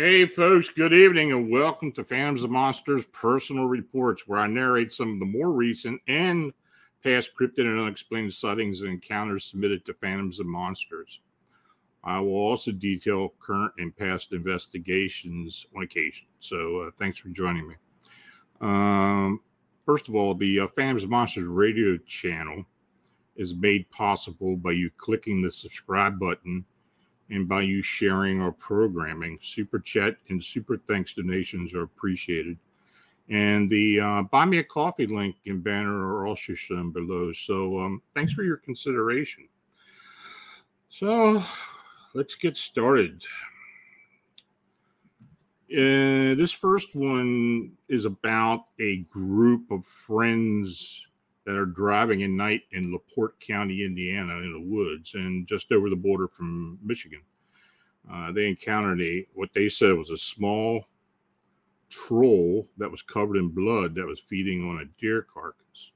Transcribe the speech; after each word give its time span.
folks. 0.00 0.70
Good 0.70 0.94
evening 0.94 1.32
and 1.32 1.50
welcome 1.50 1.92
to 1.92 2.02
Phantoms 2.02 2.42
and 2.42 2.50
Monsters 2.50 3.04
Personal 3.12 3.66
Reports, 3.66 4.26
where 4.26 4.40
I 4.40 4.46
narrate 4.46 4.94
some 4.94 5.12
of 5.12 5.18
the 5.18 5.26
more 5.26 5.52
recent 5.52 6.00
and 6.08 6.54
past 7.04 7.32
cryptid 7.38 7.66
and 7.66 7.78
unexplained 7.78 8.32
sightings 8.32 8.80
and 8.80 8.92
encounters 8.92 9.44
submitted 9.44 9.84
to 9.84 9.92
Phantoms 9.92 10.40
and 10.40 10.48
Monsters. 10.48 11.20
I 12.02 12.18
will 12.18 12.32
also 12.32 12.72
detail 12.72 13.34
current 13.40 13.74
and 13.76 13.94
past 13.94 14.32
investigations 14.32 15.66
on 15.76 15.82
occasion. 15.82 16.28
So, 16.38 16.78
uh, 16.78 16.90
thanks 16.98 17.18
for 17.18 17.28
joining 17.28 17.68
me. 17.68 17.74
Um, 18.62 19.42
first 19.84 20.08
of 20.08 20.14
all, 20.14 20.34
the 20.34 20.60
uh, 20.60 20.68
Phantoms 20.68 21.02
and 21.02 21.10
Monsters 21.10 21.46
radio 21.46 21.98
channel 22.06 22.64
is 23.36 23.54
made 23.54 23.90
possible 23.90 24.56
by 24.56 24.72
you 24.72 24.90
clicking 24.96 25.42
the 25.42 25.52
subscribe 25.52 26.18
button 26.18 26.64
and 27.30 27.48
by 27.48 27.62
you 27.62 27.82
sharing 27.82 28.40
our 28.40 28.52
programming. 28.52 29.38
Super 29.42 29.78
chat 29.78 30.16
and 30.28 30.42
super 30.42 30.76
thanks 30.88 31.14
donations 31.14 31.74
are 31.74 31.82
appreciated. 31.82 32.58
And 33.28 33.70
the 33.70 34.00
uh, 34.00 34.22
buy 34.22 34.44
me 34.44 34.58
a 34.58 34.64
coffee 34.64 35.06
link 35.06 35.36
and 35.46 35.62
banner 35.62 35.96
are 35.96 36.26
also 36.26 36.54
shown 36.54 36.90
below. 36.90 37.32
So 37.32 37.78
um, 37.78 38.02
thanks 38.14 38.32
for 38.32 38.42
your 38.42 38.56
consideration. 38.56 39.48
So 40.88 41.42
let's 42.14 42.34
get 42.34 42.56
started. 42.56 43.24
Uh, 45.72 46.34
this 46.34 46.50
first 46.50 46.96
one 46.96 47.70
is 47.88 48.04
about 48.04 48.64
a 48.80 48.98
group 49.02 49.70
of 49.70 49.84
friends 49.84 51.06
that 51.46 51.54
are 51.56 51.66
driving 51.66 52.24
at 52.24 52.30
night 52.30 52.62
in 52.72 52.92
LaPorte 52.92 53.38
County, 53.38 53.84
Indiana, 53.84 54.38
in 54.38 54.52
the 54.52 54.60
woods 54.60 55.14
and 55.14 55.46
just 55.46 55.70
over 55.70 55.88
the 55.88 55.96
border 55.96 56.26
from 56.26 56.78
Michigan. 56.82 57.20
Uh, 58.10 58.32
they 58.32 58.48
encountered 58.48 59.00
a 59.02 59.26
what 59.34 59.50
they 59.54 59.68
said 59.68 59.96
was 59.96 60.10
a 60.10 60.16
small 60.16 60.86
troll 61.88 62.68
that 62.78 62.90
was 62.90 63.02
covered 63.02 63.36
in 63.36 63.48
blood 63.48 63.94
that 63.94 64.06
was 64.06 64.20
feeding 64.20 64.68
on 64.68 64.80
a 64.80 65.00
deer 65.00 65.26
carcass. 65.32 65.92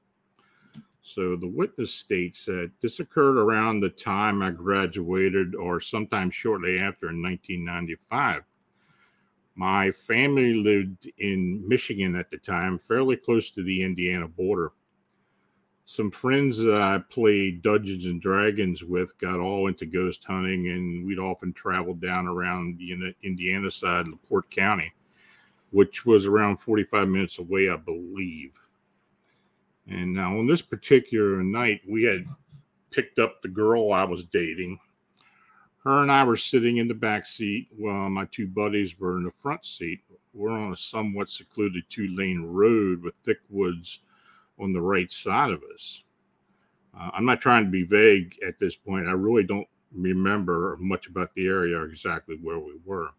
So 1.01 1.35
the 1.35 1.47
witness 1.47 1.93
states 1.93 2.45
that 2.45 2.71
this 2.81 2.99
occurred 2.99 3.37
around 3.37 3.79
the 3.79 3.89
time 3.89 4.41
I 4.41 4.51
graduated 4.51 5.55
or 5.55 5.79
sometime 5.79 6.31
shortly 6.31 6.79
after 6.79 7.09
in 7.09 7.21
1995. 7.21 8.43
My 9.55 9.91
family 9.91 10.55
lived 10.55 11.09
in 11.19 11.65
Michigan 11.65 12.15
at 12.15 12.29
the 12.29 12.37
time, 12.37 12.77
fairly 12.77 13.15
close 13.15 13.51
to 13.51 13.63
the 13.63 13.83
Indiana 13.83 14.27
border 14.27 14.71
some 15.85 16.09
friends 16.09 16.57
that 16.57 16.81
I 16.81 16.97
played 16.97 17.61
Dungeons 17.61 18.05
and 18.05 18.19
Dragons 18.19 18.83
with 18.83 19.15
got 19.19 19.39
all 19.39 19.67
into 19.67 19.85
ghost 19.85 20.25
hunting, 20.25 20.69
and 20.69 21.05
we'd 21.05 21.19
often 21.19 21.53
travel 21.53 21.93
down 21.93 22.27
around 22.27 22.79
the 22.79 23.13
Indiana 23.21 23.69
side, 23.69 24.07
in 24.07 24.13
LaPorte 24.13 24.49
County, 24.49 24.91
which 25.69 26.05
was 26.05 26.25
around 26.25 26.57
45 26.57 27.07
minutes 27.07 27.37
away, 27.37 27.69
I 27.69 27.75
believe. 27.75 28.53
And 29.87 30.11
now 30.11 30.39
on 30.39 30.47
this 30.47 30.63
particular 30.63 31.43
night, 31.43 31.81
we 31.87 32.01
had 32.01 32.25
picked 32.89 33.19
up 33.19 33.41
the 33.41 33.47
girl 33.47 33.93
I 33.93 34.05
was 34.05 34.23
dating. 34.23 34.79
Her 35.83 36.01
and 36.01 36.11
I 36.11 36.23
were 36.23 36.37
sitting 36.37 36.77
in 36.77 36.87
the 36.87 36.95
back 36.95 37.27
seat 37.27 37.67
while 37.77 38.09
my 38.09 38.25
two 38.25 38.47
buddies 38.47 38.99
were 38.99 39.17
in 39.17 39.23
the 39.23 39.31
front 39.31 39.63
seat. 39.63 40.01
We're 40.33 40.49
on 40.49 40.73
a 40.73 40.75
somewhat 40.75 41.29
secluded 41.29 41.83
two 41.89 42.07
lane 42.07 42.41
road 42.41 43.03
with 43.03 43.13
thick 43.23 43.37
woods 43.51 43.99
on 44.59 44.73
the 44.73 44.81
right 44.81 45.11
side 45.11 45.51
of 45.51 45.63
us. 45.73 46.03
Uh, 46.97 47.09
I'm 47.13 47.25
not 47.25 47.41
trying 47.41 47.65
to 47.65 47.71
be 47.71 47.83
vague 47.83 48.37
at 48.45 48.59
this 48.59 48.75
point. 48.75 49.07
I 49.07 49.11
really 49.11 49.43
don't 49.43 49.67
remember 49.91 50.77
much 50.79 51.07
about 51.07 51.33
the 51.35 51.47
area 51.47 51.77
or 51.77 51.85
exactly 51.85 52.37
where 52.41 52.59
we 52.59 52.73
were. 52.85 53.09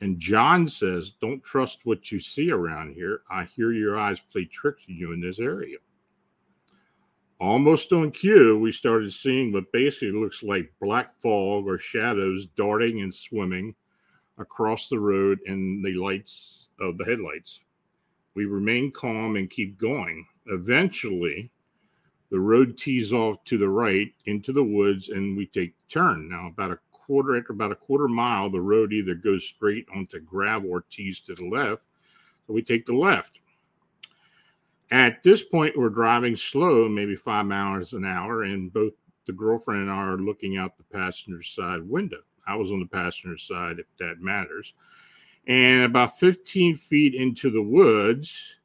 And 0.00 0.18
John 0.18 0.68
says, 0.68 1.12
Don't 1.12 1.42
trust 1.42 1.80
what 1.84 2.12
you 2.12 2.20
see 2.20 2.50
around 2.50 2.94
here. 2.94 3.22
I 3.30 3.44
hear 3.44 3.72
your 3.72 3.98
eyes 3.98 4.20
play 4.20 4.44
tricks 4.44 4.82
on 4.88 4.96
you 4.96 5.12
in 5.12 5.20
this 5.20 5.38
area. 5.38 5.78
Almost 7.38 7.92
on 7.92 8.12
cue, 8.12 8.58
we 8.58 8.72
started 8.72 9.12
seeing 9.12 9.52
what 9.52 9.70
basically 9.72 10.12
looks 10.12 10.42
like 10.42 10.72
black 10.80 11.14
fog 11.14 11.66
or 11.66 11.76
shadows 11.78 12.46
darting 12.56 13.02
and 13.02 13.12
swimming 13.12 13.74
across 14.38 14.88
the 14.88 14.98
road 14.98 15.40
in 15.44 15.82
the 15.82 15.94
lights 15.94 16.68
of 16.80 16.96
the 16.96 17.04
headlights. 17.04 17.60
We 18.36 18.44
remain 18.44 18.92
calm 18.92 19.34
and 19.34 19.50
keep 19.50 19.78
going 19.78 20.26
eventually 20.46 21.50
the 22.30 22.38
road 22.40 22.76
tees 22.76 23.12
off 23.12 23.42
to 23.44 23.58
the 23.58 23.68
right 23.68 24.12
into 24.26 24.52
the 24.52 24.62
woods 24.62 25.08
and 25.08 25.36
we 25.36 25.46
take 25.46 25.74
turn. 25.88 26.28
Now, 26.28 26.48
about 26.48 26.72
a 26.72 26.78
quarter 26.92 27.36
after 27.36 27.52
about 27.52 27.72
a 27.72 27.76
quarter 27.76 28.08
mile, 28.08 28.50
the 28.50 28.60
road 28.60 28.92
either 28.92 29.14
goes 29.14 29.44
straight 29.44 29.86
onto 29.94 30.18
gravel 30.20 30.70
or 30.70 30.84
tees 30.90 31.20
to 31.20 31.34
the 31.34 31.46
left. 31.46 31.84
So 32.46 32.52
we 32.52 32.62
take 32.62 32.84
the 32.84 32.94
left. 32.94 33.38
At 34.90 35.22
this 35.22 35.42
point, 35.42 35.76
we're 35.76 35.88
driving 35.88 36.36
slow, 36.36 36.88
maybe 36.88 37.16
five 37.16 37.46
miles 37.46 37.92
an 37.92 38.04
hour, 38.04 38.42
and 38.44 38.72
both 38.72 38.92
the 39.26 39.32
girlfriend 39.32 39.82
and 39.82 39.90
I 39.90 39.96
are 39.96 40.18
looking 40.18 40.56
out 40.56 40.76
the 40.76 40.84
passenger 40.84 41.42
side 41.42 41.88
window. 41.88 42.20
I 42.46 42.54
was 42.54 42.70
on 42.70 42.78
the 42.78 42.86
passenger 42.86 43.36
side, 43.36 43.80
if 43.80 43.86
that 43.98 44.20
matters. 44.20 44.74
And 45.46 45.84
about 45.84 46.18
15 46.18 46.76
feet 46.76 47.14
into 47.14 47.50
the 47.50 47.62
woods, 47.62 48.58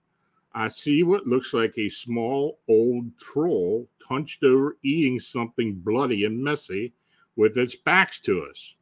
I 0.54 0.68
see 0.68 1.04
what 1.04 1.28
looks 1.28 1.54
like 1.54 1.78
a 1.78 1.90
small 1.90 2.60
old 2.68 3.18
troll 3.18 3.88
hunched 4.04 4.44
over 4.44 4.78
eating 4.84 5.20
something 5.20 5.76
bloody 5.76 6.26
and 6.26 6.44
messy 6.44 6.94
with 7.36 7.58
its 7.58 7.76
backs 7.76 8.20
to 8.22 8.44
us. 8.44 8.76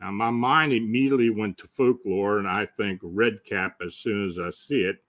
Now, 0.00 0.10
my 0.10 0.30
mind 0.30 0.72
immediately 0.72 1.30
went 1.30 1.58
to 1.58 1.68
folklore, 1.68 2.38
and 2.38 2.48
I 2.48 2.66
think 2.76 3.00
red 3.02 3.44
cap 3.44 3.76
as 3.84 3.96
soon 3.96 4.26
as 4.26 4.38
I 4.38 4.50
see 4.50 4.82
it, 4.82 5.02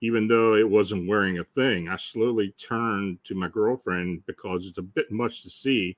even 0.00 0.28
though 0.28 0.54
it 0.54 0.68
wasn't 0.68 1.08
wearing 1.08 1.38
a 1.38 1.44
thing. 1.44 1.88
I 1.88 1.96
slowly 1.96 2.50
turned 2.58 3.22
to 3.24 3.34
my 3.34 3.48
girlfriend 3.48 4.26
because 4.26 4.66
it's 4.66 4.78
a 4.78 4.82
bit 4.82 5.10
much 5.10 5.42
to 5.42 5.50
see, 5.50 5.96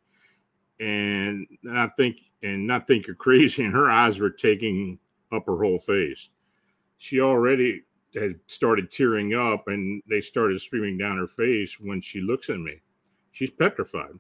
and 0.79 1.47
I 1.71 1.89
think, 1.97 2.19
and 2.43 2.67
not 2.67 2.87
think 2.87 3.07
you're 3.07 3.17
crazy, 3.17 3.65
and 3.65 3.73
her 3.73 3.91
eyes 3.91 4.19
were 4.19 4.31
taking 4.31 4.99
up 5.33 5.47
her 5.47 5.59
whole 5.59 5.79
face. 5.79 6.31
She 6.99 7.21
already 7.21 7.83
had 8.15 8.41
started 8.47 8.91
tearing 8.91 9.35
up 9.35 9.69
and 9.69 10.03
they 10.09 10.21
started 10.21 10.61
streaming 10.61 10.97
down 10.97 11.19
her 11.19 11.27
face 11.27 11.79
when 11.79 12.01
she 12.01 12.21
looks 12.21 12.49
at 12.49 12.59
me. 12.59 12.81
She's 13.33 13.51
petrified. 13.51 14.19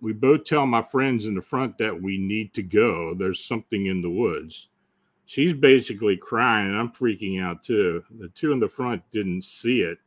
We 0.00 0.12
both 0.12 0.44
tell 0.44 0.66
my 0.66 0.82
friends 0.82 1.26
in 1.26 1.34
the 1.34 1.42
front 1.42 1.78
that 1.78 2.00
we 2.00 2.18
need 2.18 2.54
to 2.54 2.62
go. 2.62 3.14
There's 3.14 3.44
something 3.44 3.86
in 3.86 4.02
the 4.02 4.10
woods. 4.10 4.68
She's 5.26 5.52
basically 5.52 6.16
crying 6.16 6.74
I'm 6.74 6.90
freaking 6.90 7.42
out 7.42 7.62
too. 7.64 8.04
The 8.18 8.28
two 8.28 8.52
in 8.52 8.60
the 8.60 8.68
front 8.68 9.02
didn't 9.10 9.44
see 9.44 9.82
it 9.82 9.98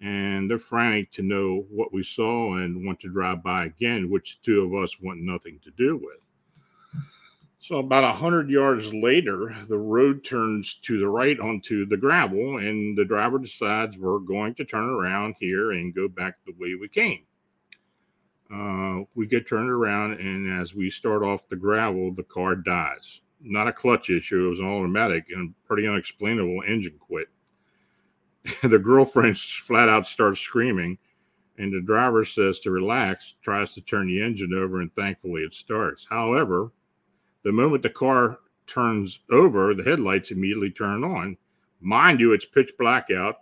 and 0.00 0.50
they're 0.50 0.58
frantic 0.58 1.10
to 1.12 1.22
know 1.22 1.64
what 1.70 1.92
we 1.92 2.02
saw 2.02 2.54
and 2.56 2.84
want 2.84 3.00
to 3.00 3.08
drive 3.08 3.42
by 3.42 3.64
again, 3.64 4.10
which 4.10 4.40
two 4.42 4.62
of 4.62 4.82
us 4.82 5.00
want 5.00 5.20
nothing 5.20 5.58
to 5.64 5.70
do 5.72 5.96
with. 5.96 6.18
So 7.58 7.78
about 7.78 8.04
a 8.04 8.12
hundred 8.12 8.48
yards 8.48 8.94
later, 8.94 9.52
the 9.68 9.78
road 9.78 10.22
turns 10.22 10.74
to 10.82 11.00
the 11.00 11.08
right 11.08 11.38
onto 11.40 11.84
the 11.84 11.96
gravel, 11.96 12.58
and 12.58 12.96
the 12.96 13.04
driver 13.04 13.40
decides 13.40 13.98
we're 13.98 14.20
going 14.20 14.54
to 14.54 14.64
turn 14.64 14.88
around 14.88 15.34
here 15.40 15.72
and 15.72 15.92
go 15.92 16.06
back 16.06 16.36
the 16.46 16.54
way 16.60 16.76
we 16.76 16.86
came. 16.86 17.24
Uh, 18.54 19.04
we 19.16 19.26
get 19.26 19.48
turned 19.48 19.68
around, 19.68 20.12
and 20.12 20.60
as 20.60 20.76
we 20.76 20.88
start 20.88 21.24
off 21.24 21.48
the 21.48 21.56
gravel, 21.56 22.14
the 22.14 22.22
car 22.22 22.54
dies. 22.54 23.20
Not 23.40 23.66
a 23.66 23.72
clutch 23.72 24.10
issue; 24.10 24.46
it 24.46 24.50
was 24.50 24.60
an 24.60 24.68
automatic 24.68 25.26
and 25.30 25.52
pretty 25.64 25.88
unexplainable 25.88 26.62
engine 26.68 26.98
quit. 27.00 27.26
the 28.62 28.78
girlfriend 28.78 29.38
flat 29.38 29.88
out 29.88 30.06
starts 30.06 30.40
screaming, 30.40 30.98
and 31.58 31.72
the 31.72 31.80
driver 31.80 32.24
says 32.24 32.60
to 32.60 32.70
relax, 32.70 33.34
tries 33.42 33.74
to 33.74 33.80
turn 33.80 34.06
the 34.06 34.22
engine 34.22 34.54
over, 34.54 34.80
and 34.80 34.94
thankfully 34.94 35.42
it 35.42 35.54
starts. 35.54 36.06
However, 36.08 36.70
the 37.42 37.52
moment 37.52 37.82
the 37.82 37.90
car 37.90 38.38
turns 38.66 39.20
over, 39.30 39.74
the 39.74 39.82
headlights 39.82 40.30
immediately 40.30 40.70
turn 40.70 41.04
on. 41.04 41.36
Mind 41.80 42.20
you, 42.20 42.32
it's 42.32 42.44
pitch 42.44 42.72
black 42.78 43.10
out. 43.10 43.36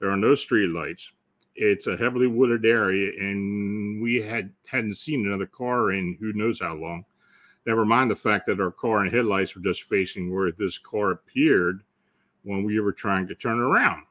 There 0.00 0.10
are 0.10 0.16
no 0.16 0.34
street 0.34 0.68
lights. 0.68 1.10
It's 1.56 1.86
a 1.86 1.96
heavily 1.96 2.26
wooded 2.26 2.66
area, 2.66 3.12
and 3.18 4.02
we 4.02 4.16
had 4.16 4.52
hadn't 4.66 4.96
seen 4.96 5.26
another 5.26 5.46
car 5.46 5.92
in 5.92 6.16
who 6.20 6.32
knows 6.32 6.60
how 6.60 6.74
long. 6.74 7.04
Never 7.66 7.84
mind 7.84 8.10
the 8.10 8.16
fact 8.16 8.46
that 8.46 8.60
our 8.60 8.72
car 8.72 9.00
and 9.00 9.14
headlights 9.14 9.54
were 9.54 9.62
just 9.62 9.84
facing 9.84 10.34
where 10.34 10.50
this 10.52 10.78
car 10.78 11.12
appeared 11.12 11.82
when 12.42 12.64
we 12.64 12.80
were 12.80 12.92
trying 12.92 13.26
to 13.28 13.34
turn 13.34 13.58
around. 13.58 14.02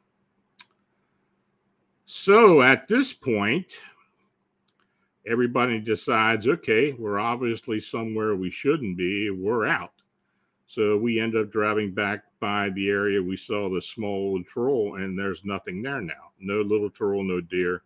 So 2.15 2.62
at 2.62 2.88
this 2.88 3.12
point, 3.12 3.81
everybody 5.25 5.80
decides, 5.80 6.48
okay, 6.48 6.92
we're 6.92 7.19
obviously 7.19 7.80
somewhere 7.80 8.36
we 8.36 8.51
shouldn't 8.51 8.98
be. 8.98 9.31
We're 9.31 9.65
out. 9.65 9.94
So 10.68 10.95
we 10.95 11.19
end 11.19 11.36
up 11.36 11.51
driving 11.51 11.92
back 11.92 12.25
by 12.39 12.69
the 12.69 12.88
area 12.88 13.19
we 13.19 13.36
saw 13.36 13.68
the 13.68 13.81
small 13.81 14.39
troll, 14.44 14.98
and 14.98 15.18
there's 15.18 15.44
nothing 15.44 15.81
there 15.81 16.01
now. 16.01 16.30
No 16.39 16.62
little 16.62 16.92
troll, 16.92 17.24
no 17.24 17.42
deer. 17.42 17.81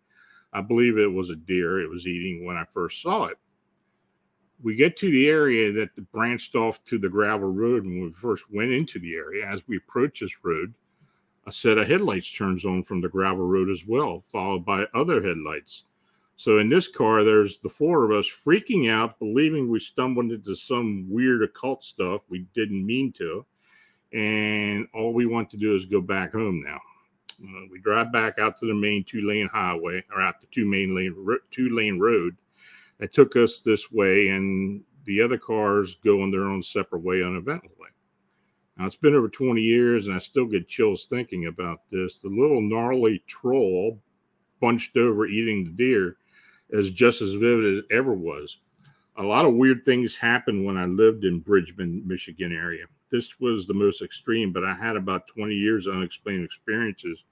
I 0.52 0.60
believe 0.60 0.98
it 0.98 1.12
was 1.12 1.30
a 1.30 1.36
deer 1.38 1.80
it 1.80 1.90
was 1.90 2.06
eating 2.06 2.46
when 2.46 2.58
I 2.58 2.66
first 2.66 3.02
saw 3.02 3.28
it. 3.28 3.38
we 4.62 4.76
get 4.76 4.98
to 4.98 5.10
the 5.10 5.30
area 5.30 5.72
that 5.72 6.12
branched 6.12 6.54
off 6.54 6.84
to 6.84 6.98
the 6.98 7.10
gravel 7.10 7.54
road 7.54 7.86
when 7.86 8.02
we 8.02 8.12
first 8.12 8.52
went 8.52 8.72
into 8.72 9.00
the 9.00 9.16
area. 9.16 9.48
As 9.48 9.66
we 9.70 9.78
approach 9.78 10.20
this 10.20 10.44
road, 10.44 10.74
a 11.48 11.52
set 11.52 11.78
of 11.78 11.88
headlights 11.88 12.32
turns 12.32 12.66
on 12.66 12.84
from 12.84 13.00
the 13.00 13.08
gravel 13.08 13.46
road 13.46 13.70
as 13.70 13.86
well, 13.88 14.22
followed 14.32 14.66
by 14.66 14.86
other 14.94 15.26
headlights. 15.26 15.86
So 16.36 16.60
in 16.60 16.70
this 16.70 16.90
car, 16.90 17.24
there's 17.24 17.58
the 17.60 17.70
four 17.70 18.04
of 18.04 18.12
us 18.12 18.30
freaking 18.46 18.92
out, 18.92 19.18
believing 19.18 19.70
we 19.70 19.80
stumbled 19.80 20.32
into 20.32 20.54
some 20.56 21.10
weird 21.10 21.42
occult 21.42 21.84
stuff 21.84 22.22
we 22.30 22.46
didn't 22.54 22.86
mean 22.86 23.14
to. 23.14 23.46
And 24.14 24.88
all 24.94 25.14
we 25.14 25.26
want 25.26 25.50
to 25.52 25.58
do 25.58 25.74
is 25.74 25.86
go 25.86 26.02
back 26.02 26.34
home 26.34 26.62
now. 26.64 26.80
Uh, 27.42 27.66
we 27.72 27.80
drive 27.80 28.12
back 28.12 28.40
out 28.40 28.58
to 28.58 28.68
the 28.68 28.74
main 28.74 29.04
two 29.04 29.22
lane 29.22 29.48
highway 29.48 30.04
or 30.14 30.22
out 30.22 30.42
the 30.42 30.48
two 30.48 30.66
main 30.66 30.96
lane 30.96 31.16
two 31.50 31.70
lane 31.70 31.98
road 31.98 32.36
that 33.00 33.14
took 33.14 33.36
us 33.36 33.60
this 33.60 33.92
way, 33.92 34.30
and 34.30 34.84
the 35.06 35.22
other 35.22 35.38
cars 35.38 35.96
go 36.04 36.22
on 36.22 36.32
their 36.32 36.46
own 36.46 36.62
separate 36.62 37.04
way 37.04 37.24
uneventfully. 37.24 37.90
Now 38.78 38.86
it's 38.86 38.96
been 38.96 39.16
over 39.16 39.28
20 39.28 39.60
years, 39.60 40.08
and 40.08 40.16
I 40.16 40.20
still 40.20 40.46
get 40.46 40.68
chills 40.68 41.06
thinking 41.06 41.48
about 41.48 41.90
this. 41.90 42.20
The 42.20 42.30
little 42.30 42.62
gnarly 42.62 43.24
troll 43.26 44.00
bunched 44.62 44.98
over 44.98 45.26
eating 45.26 45.64
the 45.64 45.72
deer 45.72 46.18
is 46.70 46.92
just 46.92 47.22
as 47.22 47.34
vivid 47.34 47.78
as 47.78 47.84
ever 47.92 48.14
was. 48.14 48.60
A 49.18 49.24
lot 49.24 49.46
of 49.46 49.56
weird 49.56 49.84
things 49.84 50.16
happened 50.16 50.64
when 50.64 50.78
I 50.78 50.86
lived 50.86 51.26
in 51.26 51.40
Bridgman, 51.40 52.04
Michigan 52.06 52.52
area. 52.52 52.86
This 53.10 53.40
was 53.40 53.66
the 53.66 53.74
most 53.74 54.04
extreme, 54.04 54.54
but 54.54 54.64
I 54.64 54.76
had 54.76 54.96
about 54.96 55.28
20 55.28 55.56
years 55.56 55.88
of 55.88 55.96
unexplained 55.96 56.44
experiences 56.44 57.24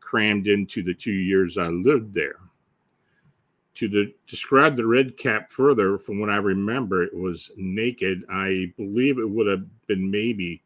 crammed 0.00 0.46
into 0.46 0.82
the 0.82 0.94
two 0.94 1.12
years 1.12 1.58
I 1.58 1.68
lived 1.68 2.14
there. 2.14 2.36
To 3.74 3.88
the, 3.88 4.14
describe 4.26 4.74
the 4.74 4.86
red 4.86 5.18
cap 5.18 5.52
further, 5.52 5.98
from 5.98 6.18
what 6.18 6.30
I 6.30 6.36
remember, 6.36 7.02
it 7.02 7.14
was 7.14 7.50
naked. 7.56 8.24
I 8.30 8.72
believe 8.76 9.18
it 9.18 9.28
would 9.28 9.46
have 9.48 9.64
been 9.86 10.10
maybe 10.10 10.62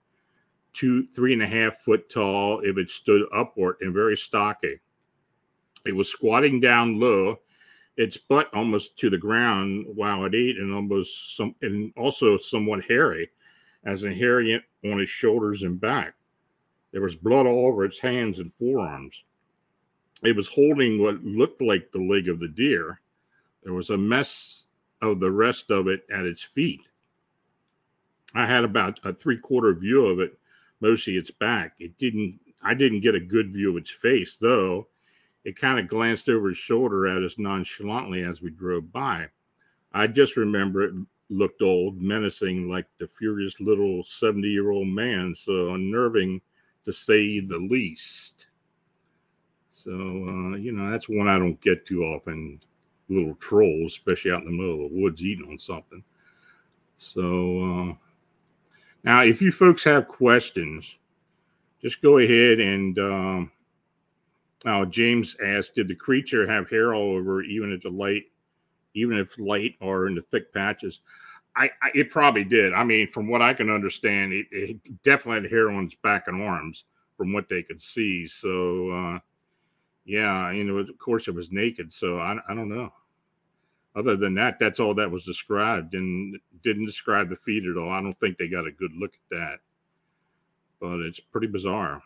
two, 0.72 1.06
three 1.06 1.32
and 1.32 1.42
a 1.42 1.46
half 1.46 1.78
foot 1.78 2.08
tall 2.08 2.60
if 2.60 2.78
it 2.78 2.90
stood 2.90 3.26
upward 3.32 3.76
and 3.80 3.94
very 3.94 4.16
stocky. 4.16 4.80
It 5.84 5.94
was 5.94 6.08
squatting 6.08 6.60
down 6.60 6.98
low, 6.98 7.40
its 7.96 8.16
butt 8.16 8.48
almost 8.54 8.98
to 8.98 9.10
the 9.10 9.18
ground 9.18 9.84
while 9.94 10.24
it 10.24 10.34
ate, 10.34 10.56
and 10.56 10.72
almost 10.72 11.36
some, 11.36 11.54
and 11.62 11.92
also 11.96 12.38
somewhat 12.38 12.84
hairy, 12.84 13.30
as 13.84 14.04
in 14.04 14.12
hairy 14.12 14.54
on 14.54 15.00
its 15.00 15.10
shoulders 15.10 15.62
and 15.62 15.80
back. 15.80 16.14
There 16.92 17.02
was 17.02 17.16
blood 17.16 17.46
all 17.46 17.66
over 17.66 17.84
its 17.84 17.98
hands 17.98 18.38
and 18.38 18.52
forearms. 18.52 19.24
It 20.22 20.36
was 20.36 20.48
holding 20.48 21.02
what 21.02 21.24
looked 21.24 21.60
like 21.60 21.90
the 21.90 22.02
leg 22.02 22.28
of 22.28 22.38
the 22.38 22.48
deer. 22.48 23.00
There 23.64 23.74
was 23.74 23.90
a 23.90 23.98
mess 23.98 24.66
of 25.00 25.18
the 25.18 25.30
rest 25.30 25.70
of 25.70 25.88
it 25.88 26.04
at 26.12 26.26
its 26.26 26.42
feet. 26.42 26.82
I 28.34 28.46
had 28.46 28.64
about 28.64 29.00
a 29.04 29.12
three 29.12 29.38
quarter 29.38 29.74
view 29.74 30.06
of 30.06 30.20
it, 30.20 30.38
mostly 30.82 31.16
its 31.16 31.30
back. 31.30 31.76
It 31.78 31.96
didn't, 31.96 32.38
I 32.62 32.74
didn't 32.74 33.00
get 33.00 33.14
a 33.14 33.20
good 33.20 33.52
view 33.52 33.70
of 33.70 33.76
its 33.78 33.90
face, 33.90 34.36
though. 34.36 34.88
It 35.44 35.56
kind 35.56 35.78
of 35.78 35.88
glanced 35.88 36.28
over 36.28 36.48
his 36.48 36.58
shoulder 36.58 37.06
at 37.06 37.22
us 37.22 37.38
nonchalantly 37.38 38.22
as 38.22 38.42
we 38.42 38.50
drove 38.50 38.92
by. 38.92 39.28
I 39.92 40.08
just 40.08 40.36
remember 40.36 40.82
it 40.82 40.94
looked 41.30 41.62
old, 41.62 42.02
menacing, 42.02 42.68
like 42.68 42.86
the 42.98 43.08
furious 43.08 43.60
little 43.60 44.04
70 44.04 44.48
year 44.48 44.70
old 44.70 44.88
man, 44.88 45.34
so 45.34 45.74
unnerving 45.74 46.40
to 46.84 46.92
say 46.92 47.40
the 47.40 47.58
least. 47.58 48.48
So, 49.70 49.90
uh, 49.90 50.56
you 50.56 50.72
know, 50.72 50.90
that's 50.90 51.08
one 51.08 51.28
I 51.28 51.38
don't 51.38 51.60
get 51.60 51.86
too 51.86 52.02
often 52.02 52.60
little 53.08 53.34
trolls, 53.36 53.92
especially 53.92 54.32
out 54.32 54.42
in 54.42 54.46
the 54.46 54.52
middle 54.52 54.86
of 54.86 54.92
the 54.92 55.02
woods 55.02 55.22
eating 55.22 55.48
on 55.48 55.58
something. 55.58 56.02
So, 56.96 57.90
uh, 57.90 57.94
now 59.04 59.22
if 59.22 59.42
you 59.42 59.52
folks 59.52 59.84
have 59.84 60.08
questions, 60.08 60.96
just 61.80 62.00
go 62.02 62.18
ahead 62.18 62.60
and. 62.60 62.98
Um, 62.98 63.52
now, 64.64 64.84
James 64.84 65.36
asked, 65.44 65.74
did 65.74 65.88
the 65.88 65.94
creature 65.94 66.48
have 66.48 66.70
hair 66.70 66.94
all 66.94 67.16
over, 67.16 67.42
even 67.42 67.72
at 67.72 67.82
the 67.82 67.90
light, 67.90 68.24
even 68.94 69.18
if 69.18 69.38
light 69.38 69.74
or 69.80 70.06
in 70.06 70.14
the 70.14 70.22
thick 70.22 70.52
patches? 70.52 71.00
I, 71.56 71.64
I, 71.82 71.90
it 71.94 72.10
probably 72.10 72.44
did. 72.44 72.72
I 72.72 72.84
mean, 72.84 73.08
from 73.08 73.28
what 73.28 73.42
I 73.42 73.52
can 73.54 73.70
understand, 73.70 74.32
it, 74.32 74.46
it, 74.52 75.02
definitely 75.02 75.42
had 75.42 75.50
hair 75.50 75.70
on 75.70 75.86
its 75.86 75.96
back 75.96 76.28
and 76.28 76.40
arms, 76.40 76.84
from 77.16 77.32
what 77.32 77.48
they 77.48 77.62
could 77.62 77.80
see. 77.80 78.26
So, 78.26 78.90
uh, 78.90 79.18
yeah, 80.04 80.50
you 80.50 80.64
know, 80.64 80.78
of 80.78 80.98
course, 80.98 81.28
it 81.28 81.34
was 81.34 81.50
naked. 81.50 81.92
So 81.92 82.18
I, 82.18 82.38
I 82.48 82.54
don't 82.54 82.68
know. 82.68 82.92
Other 83.94 84.16
than 84.16 84.34
that, 84.34 84.58
that's 84.58 84.80
all 84.80 84.94
that 84.94 85.10
was 85.10 85.24
described, 85.24 85.94
and 85.94 86.38
didn't 86.62 86.86
describe 86.86 87.28
the 87.28 87.36
feet 87.36 87.66
at 87.66 87.76
all. 87.76 87.90
I 87.90 88.00
don't 88.00 88.18
think 88.18 88.38
they 88.38 88.48
got 88.48 88.66
a 88.66 88.72
good 88.72 88.92
look 88.96 89.14
at 89.14 89.30
that, 89.30 89.58
but 90.80 91.00
it's 91.00 91.20
pretty 91.20 91.46
bizarre. 91.46 92.02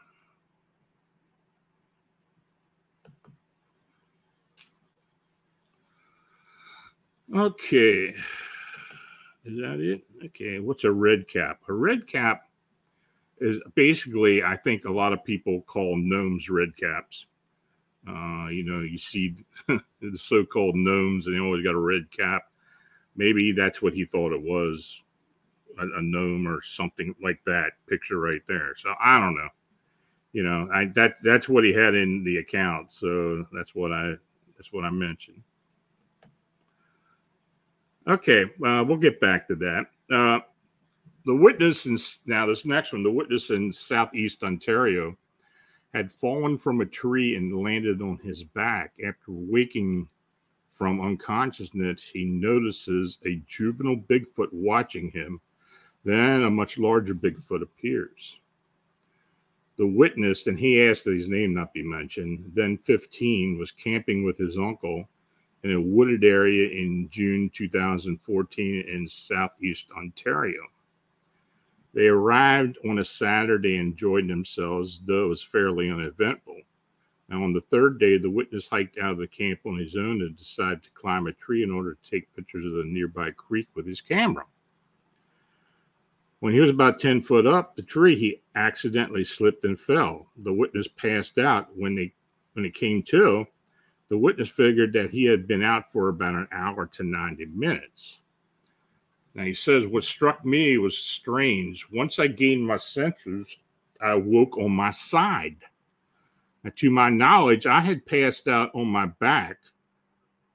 Okay. 7.35 8.15
Is 9.45 9.57
that 9.61 9.81
it? 9.81 10.03
Okay. 10.25 10.59
What's 10.59 10.85
a 10.85 10.91
red 10.91 11.29
cap? 11.29 11.61
A 11.69 11.73
red 11.73 12.07
cap 12.07 12.49
is 13.39 13.61
basically, 13.75 14.43
I 14.43 14.57
think 14.57 14.85
a 14.85 14.93
lot 14.93 15.13
of 15.13 15.25
people 15.25 15.61
call 15.63 15.97
gnomes 15.97 16.49
red 16.49 16.77
caps. 16.77 17.27
Uh, 18.09 18.49
you 18.49 18.63
know, 18.65 18.81
you 18.81 18.99
see 18.99 19.35
the 19.69 20.17
so 20.17 20.45
called 20.45 20.77
gnomes 20.77 21.27
and 21.27 21.35
they 21.35 21.41
always 21.41 21.65
got 21.65 21.75
a 21.75 21.81
red 21.81 22.11
cap. 22.11 22.45
Maybe 23.17 23.53
that's 23.53 23.83
what 23.83 23.95
he 23.95 24.05
thought 24.05 24.33
it 24.33 24.43
was 24.43 25.03
a, 25.79 25.83
a 25.83 26.03
gnome 26.03 26.47
or 26.47 26.63
something 26.63 27.15
like 27.23 27.41
that 27.47 27.73
picture 27.89 28.19
right 28.19 28.43
there. 28.47 28.75
So 28.77 28.95
I 29.03 29.19
don't 29.19 29.35
know. 29.35 29.49
You 30.33 30.43
know, 30.43 30.69
I 30.73 30.87
that 30.95 31.15
that's 31.23 31.49
what 31.49 31.65
he 31.65 31.73
had 31.73 31.95
in 31.95 32.23
the 32.23 32.39
account. 32.39 32.93
So 32.93 33.47
that's 33.53 33.75
what 33.75 33.93
I 33.93 34.15
that's 34.57 34.73
what 34.73 34.85
I 34.85 34.91
mentioned. 34.91 35.43
Okay, 38.07 38.45
uh, 38.65 38.85
we'll 38.87 38.99
get 38.99 39.21
back 39.21 39.49
to 39.49 39.57
that. 39.57 39.87
Uh, 40.11 40.41
the 41.25 41.35
witness, 41.35 41.87
in, 41.87 41.99
now 42.27 42.47
this 42.47 42.65
next 42.65 42.93
one, 42.93 43.03
the 43.03 43.11
witness 43.11 43.51
in 43.51 43.73
southeast 43.73 44.45
Ontario 44.45 45.17
had 45.97 46.13
fallen 46.13 46.59
from 46.59 46.81
a 46.81 46.87
tree 46.87 47.37
and 47.37 47.63
landed 47.63 48.03
on 48.03 48.19
his 48.19 48.45
back. 48.45 48.95
After 49.03 49.33
waking 49.33 50.09
from 50.71 51.01
unconsciousness, 51.01 52.03
he 52.03 52.27
notices 52.27 53.19
a 53.25 53.41
juvenile 53.47 53.97
Bigfoot 53.97 54.53
watching 54.53 55.11
him. 55.11 55.41
Then 56.05 56.43
a 56.43 56.51
much 56.51 56.77
larger 56.79 57.15
Bigfoot 57.15 57.63
appears. 57.63 58.39
The 59.79 59.87
witness, 59.87 60.47
and 60.47 60.59
he 60.59 60.83
asked 60.83 61.05
that 61.05 61.15
his 61.15 61.29
name 61.29 61.55
not 61.55 61.73
be 61.73 61.83
mentioned, 61.83 62.53
then 62.55 62.77
15, 62.77 63.59
was 63.59 63.73
camping 63.73 64.23
with 64.23 64.37
his 64.37 64.59
uncle 64.59 65.09
in 65.63 65.73
a 65.73 65.81
wooded 65.81 66.25
area 66.25 66.69
in 66.71 67.09
June 67.11 67.51
2014 67.55 68.85
in 68.87 69.09
southeast 69.09 69.87
Ontario. 69.97 70.61
They 71.97 72.09
arrived 72.09 72.77
on 72.87 72.99
a 72.99 73.05
Saturday 73.07 73.79
and 73.79 73.93
enjoyed 73.93 74.29
themselves, 74.29 75.01
though 75.07 75.25
it 75.25 75.29
was 75.29 75.43
fairly 75.43 75.91
uneventful. 75.91 76.61
Now, 77.31 77.43
on 77.43 77.55
the 77.55 77.63
third 77.63 77.99
day, 77.99 78.19
the 78.19 78.29
witness 78.29 78.69
hiked 78.69 78.99
out 78.99 79.13
of 79.13 79.19
the 79.19 79.27
camp 79.27 79.61
on 79.65 79.79
his 79.79 79.97
own 79.97 80.21
and 80.21 80.37
decided 80.37 80.83
to 80.83 80.91
climb 80.91 81.27
a 81.27 81.33
tree 81.33 81.63
in 81.63 81.71
order 81.71 81.95
to 81.95 82.11
take 82.11 82.37
pictures 82.37 82.67
of 82.67 82.75
the 82.75 82.85
nearby 82.85 83.31
creek 83.31 83.69
with 83.75 83.87
his 83.87 84.03
camera. 84.03 84.45
When 86.41 86.53
he 86.53 86.61
was 86.61 86.69
about 86.69 87.01
10 87.01 87.23
foot 87.23 87.47
up 87.47 87.77
the 87.77 87.83
tree, 87.83 88.15
he 88.15 88.43
accidentally 88.55 89.25
slipped 89.25 89.65
and 89.65 89.81
fell. 89.81 90.27
The 90.37 90.53
witness 90.53 90.89
passed 90.89 91.39
out 91.39 91.75
when 91.75 91.95
they 91.95 92.13
when 92.53 92.67
he 92.67 92.71
came 92.71 93.03
to. 93.05 93.47
The 94.11 94.19
witness 94.19 94.51
figured 94.51 94.93
that 94.93 95.13
he 95.13 95.25
had 95.25 95.49
been 95.49 95.63
out 95.63 95.91
for 95.91 96.11
about 96.11 96.35
an 96.35 96.49
hour 96.53 96.85
to 96.89 97.03
90 97.03 97.47
minutes. 97.47 98.21
Now 99.37 99.45
he 99.45 99.55
says, 99.55 99.87
What 99.87 100.03
struck 100.03 100.45
me 100.45 100.79
was 100.79 100.97
strange. 100.97 101.87
Once 101.93 102.19
I 102.19 102.27
gained 102.27 102.67
my 102.67 102.77
senses, 102.77 103.59
I 104.01 104.15
woke 104.15 104.57
on 104.57 104.73
my 104.73 104.91
side. 104.91 105.59
Now, 106.65 106.73
to 106.75 106.91
my 106.91 107.11
knowledge, 107.11 107.67
I 107.67 107.81
had 107.81 108.07
passed 108.07 108.49
out 108.49 108.75
on 108.75 108.89
my 108.89 109.07
back. 109.07 109.59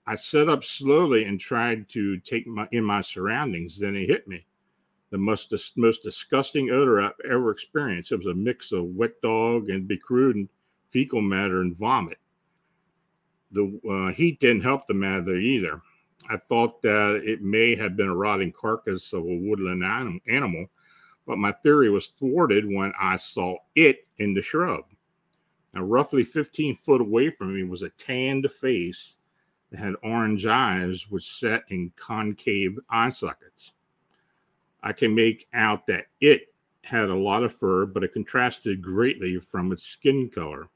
I 0.06 0.16
sat 0.16 0.50
up 0.50 0.64
slowly 0.64 1.26
and 1.26 1.40
tried 1.40 1.88
to 1.90 2.18
take 2.20 2.48
my 2.48 2.68
in 2.72 2.84
my 2.84 3.02
surroundings. 3.02 3.78
Then 3.78 3.96
it 3.96 4.08
hit 4.08 4.28
me. 4.28 4.46
The 5.12 5.18
most, 5.18 5.54
most 5.78 6.04
disgusting 6.04 6.72
odor 6.72 7.02
I've 7.02 7.14
ever 7.30 7.52
experienced. 7.52 8.12
It 8.12 8.18
was 8.18 8.26
a 8.26 8.34
mix 8.34 8.72
of 8.72 8.86
wet 8.86 9.22
dog 9.22 9.70
and 9.70 9.88
becruded 9.88 10.50
fecal 10.90 11.22
matter 11.22 11.62
and 11.62 11.78
vomit 11.78 12.18
the 13.52 13.80
uh, 13.90 14.14
heat 14.14 14.40
didn't 14.40 14.64
help 14.64 14.88
the 14.88 14.94
matter 14.94 15.36
either. 15.36 15.82
I 16.30 16.38
thought 16.38 16.82
that 16.84 17.22
it 17.26 17.42
may 17.42 17.76
have 17.76 17.98
been 17.98 18.08
a 18.08 18.16
rotting 18.16 18.52
carcass 18.52 19.14
of 19.14 19.24
a 19.24 19.36
woodland 19.36 19.84
anim- 19.84 20.22
animal, 20.28 20.68
but 21.26 21.38
my 21.38 21.52
theory 21.64 21.90
was 21.90 22.08
thwarted 22.20 22.66
when 22.66 22.94
I 23.00 23.16
saw 23.16 23.58
it 23.76 24.08
in 24.18 24.34
the 24.34 24.42
shrub. 24.42 24.86
Now, 25.74 25.84
roughly 25.84 26.24
15 26.24 26.76
foot 26.76 27.02
away 27.02 27.30
from 27.30 27.56
me 27.56 27.64
was 27.64 27.82
a 27.82 27.90
tanned 27.90 28.50
face 28.52 29.16
that 29.72 29.80
had 29.80 29.96
orange 30.04 30.46
eyes, 30.46 31.10
which 31.10 31.40
set 31.40 31.64
in 31.70 31.92
concave 31.96 32.78
eye 32.90 33.10
sockets. 33.10 33.72
I 34.84 34.94
can 34.94 35.16
make 35.16 35.48
out 35.54 35.86
that 35.88 36.08
it 36.20 36.54
had 36.84 37.10
a 37.10 37.16
lot 37.16 37.44
of 37.44 37.56
fur, 37.56 37.86
but 37.86 38.04
it 38.04 38.14
contrasted 38.14 38.82
greatly 38.82 39.40
from 39.40 39.72
its 39.72 39.84
skin 39.84 40.30
color. 40.30 40.70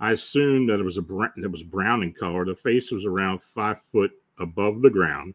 I 0.00 0.12
assumed 0.12 0.68
that 0.68 0.80
it 0.80 0.84
was 0.84 0.96
a 0.96 1.02
that 1.02 1.50
was 1.50 1.64
brown 1.64 2.02
in 2.02 2.12
color. 2.12 2.44
The 2.44 2.54
face 2.54 2.92
was 2.92 3.04
around 3.04 3.42
five 3.42 3.82
foot 3.82 4.12
above 4.38 4.82
the 4.82 4.90
ground. 4.90 5.34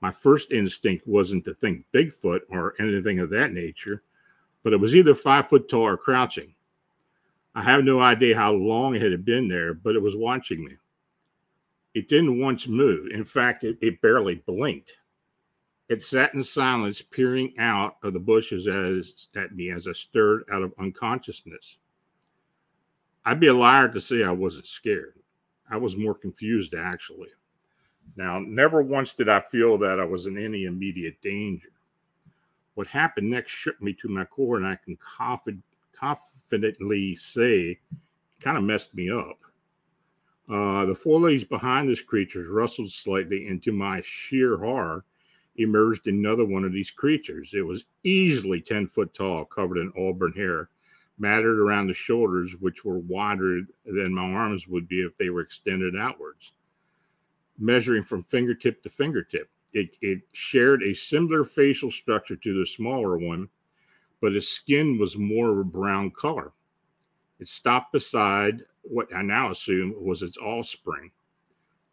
My 0.00 0.10
first 0.10 0.50
instinct 0.50 1.06
wasn't 1.06 1.44
to 1.44 1.54
think 1.54 1.84
Bigfoot 1.94 2.40
or 2.50 2.74
anything 2.80 3.20
of 3.20 3.30
that 3.30 3.52
nature, 3.52 4.02
but 4.62 4.72
it 4.72 4.80
was 4.80 4.96
either 4.96 5.14
five 5.14 5.48
foot 5.48 5.68
tall 5.68 5.82
or 5.82 5.96
crouching. 5.96 6.54
I 7.54 7.62
have 7.62 7.84
no 7.84 8.00
idea 8.00 8.34
how 8.34 8.52
long 8.52 8.94
it 8.94 9.02
had 9.02 9.24
been 9.24 9.48
there, 9.48 9.74
but 9.74 9.94
it 9.94 10.02
was 10.02 10.16
watching 10.16 10.64
me. 10.64 10.76
It 11.94 12.08
didn't 12.08 12.40
once 12.40 12.66
move. 12.66 13.08
In 13.12 13.24
fact, 13.24 13.64
it, 13.64 13.76
it 13.82 14.00
barely 14.00 14.36
blinked. 14.36 14.94
It 15.88 16.00
sat 16.00 16.32
in 16.32 16.42
silence, 16.42 17.02
peering 17.02 17.52
out 17.58 17.96
of 18.02 18.14
the 18.14 18.18
bushes 18.18 18.66
as, 18.66 19.28
at 19.36 19.54
me 19.54 19.70
as 19.70 19.86
I 19.86 19.92
stirred 19.92 20.44
out 20.50 20.62
of 20.62 20.72
unconsciousness. 20.78 21.76
I'd 23.26 23.40
be 23.40 23.48
a 23.48 23.54
liar 23.54 23.88
to 23.88 24.00
say 24.00 24.24
I 24.24 24.30
wasn't 24.30 24.66
scared. 24.66 25.20
I 25.70 25.76
was 25.76 25.96
more 25.96 26.14
confused, 26.14 26.74
actually. 26.74 27.28
Now, 28.16 28.38
never 28.38 28.82
once 28.82 29.12
did 29.12 29.28
I 29.28 29.40
feel 29.40 29.78
that 29.78 29.98
I 29.98 30.04
was 30.04 30.26
in 30.26 30.36
any 30.36 30.64
immediate 30.64 31.20
danger. 31.22 31.70
What 32.74 32.86
happened 32.86 33.30
next 33.30 33.52
shook 33.52 33.80
me 33.80 33.92
to 33.94 34.08
my 34.08 34.24
core, 34.24 34.56
and 34.56 34.66
I 34.66 34.76
can 34.76 34.96
confid- 34.96 35.62
confidently 35.92 37.14
say 37.16 37.78
kind 38.40 38.58
of 38.58 38.64
messed 38.64 38.94
me 38.94 39.10
up. 39.10 39.38
Uh, 40.48 40.84
the 40.84 40.94
forelegs 40.94 41.44
behind 41.44 41.88
this 41.88 42.02
creature 42.02 42.50
rustled 42.50 42.90
slightly, 42.90 43.46
and 43.46 43.62
to 43.62 43.72
my 43.72 44.02
sheer 44.04 44.56
horror, 44.56 45.04
emerged 45.56 46.06
another 46.06 46.44
one 46.44 46.64
of 46.64 46.72
these 46.72 46.90
creatures. 46.90 47.54
It 47.54 47.64
was 47.64 47.84
easily 48.04 48.60
10 48.60 48.86
foot 48.86 49.14
tall, 49.14 49.44
covered 49.44 49.78
in 49.78 49.92
auburn 49.96 50.32
hair, 50.32 50.68
matted 51.18 51.46
around 51.46 51.86
the 51.86 51.94
shoulders, 51.94 52.56
which 52.60 52.84
were 52.84 52.98
wider 52.98 53.62
than 53.84 54.14
my 54.14 54.24
arms 54.24 54.66
would 54.66 54.88
be 54.88 55.02
if 55.02 55.16
they 55.16 55.30
were 55.30 55.40
extended 55.40 55.94
outwards, 55.96 56.52
measuring 57.62 58.02
from 58.02 58.24
fingertip 58.24 58.82
to 58.82 58.90
fingertip. 58.90 59.48
It, 59.72 59.96
it 60.02 60.20
shared 60.32 60.82
a 60.82 60.92
similar 60.92 61.44
facial 61.44 61.90
structure 61.90 62.36
to 62.36 62.58
the 62.58 62.66
smaller 62.66 63.16
one, 63.16 63.48
but 64.20 64.34
its 64.34 64.48
skin 64.48 64.98
was 64.98 65.16
more 65.16 65.50
of 65.50 65.58
a 65.58 65.64
brown 65.64 66.10
color. 66.10 66.52
It 67.38 67.48
stopped 67.48 67.92
beside 67.92 68.62
what 68.82 69.14
I 69.14 69.22
now 69.22 69.50
assume 69.50 69.94
was 69.98 70.22
its 70.22 70.36
offspring. 70.38 71.10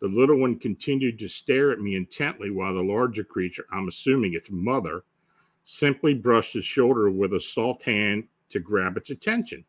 The 0.01 0.07
little 0.07 0.38
one 0.38 0.57
continued 0.57 1.19
to 1.19 1.27
stare 1.27 1.71
at 1.71 1.79
me 1.79 1.95
intently 1.95 2.49
while 2.51 2.73
the 2.73 2.83
larger 2.83 3.23
creature, 3.23 3.65
I'm 3.71 3.88
assuming 3.88 4.33
its 4.33 4.49
mother, 4.49 5.03
simply 5.63 6.13
brushed 6.13 6.55
its 6.55 6.65
shoulder 6.65 7.09
with 7.09 7.33
a 7.33 7.39
soft 7.39 7.83
hand 7.83 8.27
to 8.49 8.59
grab 8.59 8.97
its 8.97 9.09
attention. 9.11 9.63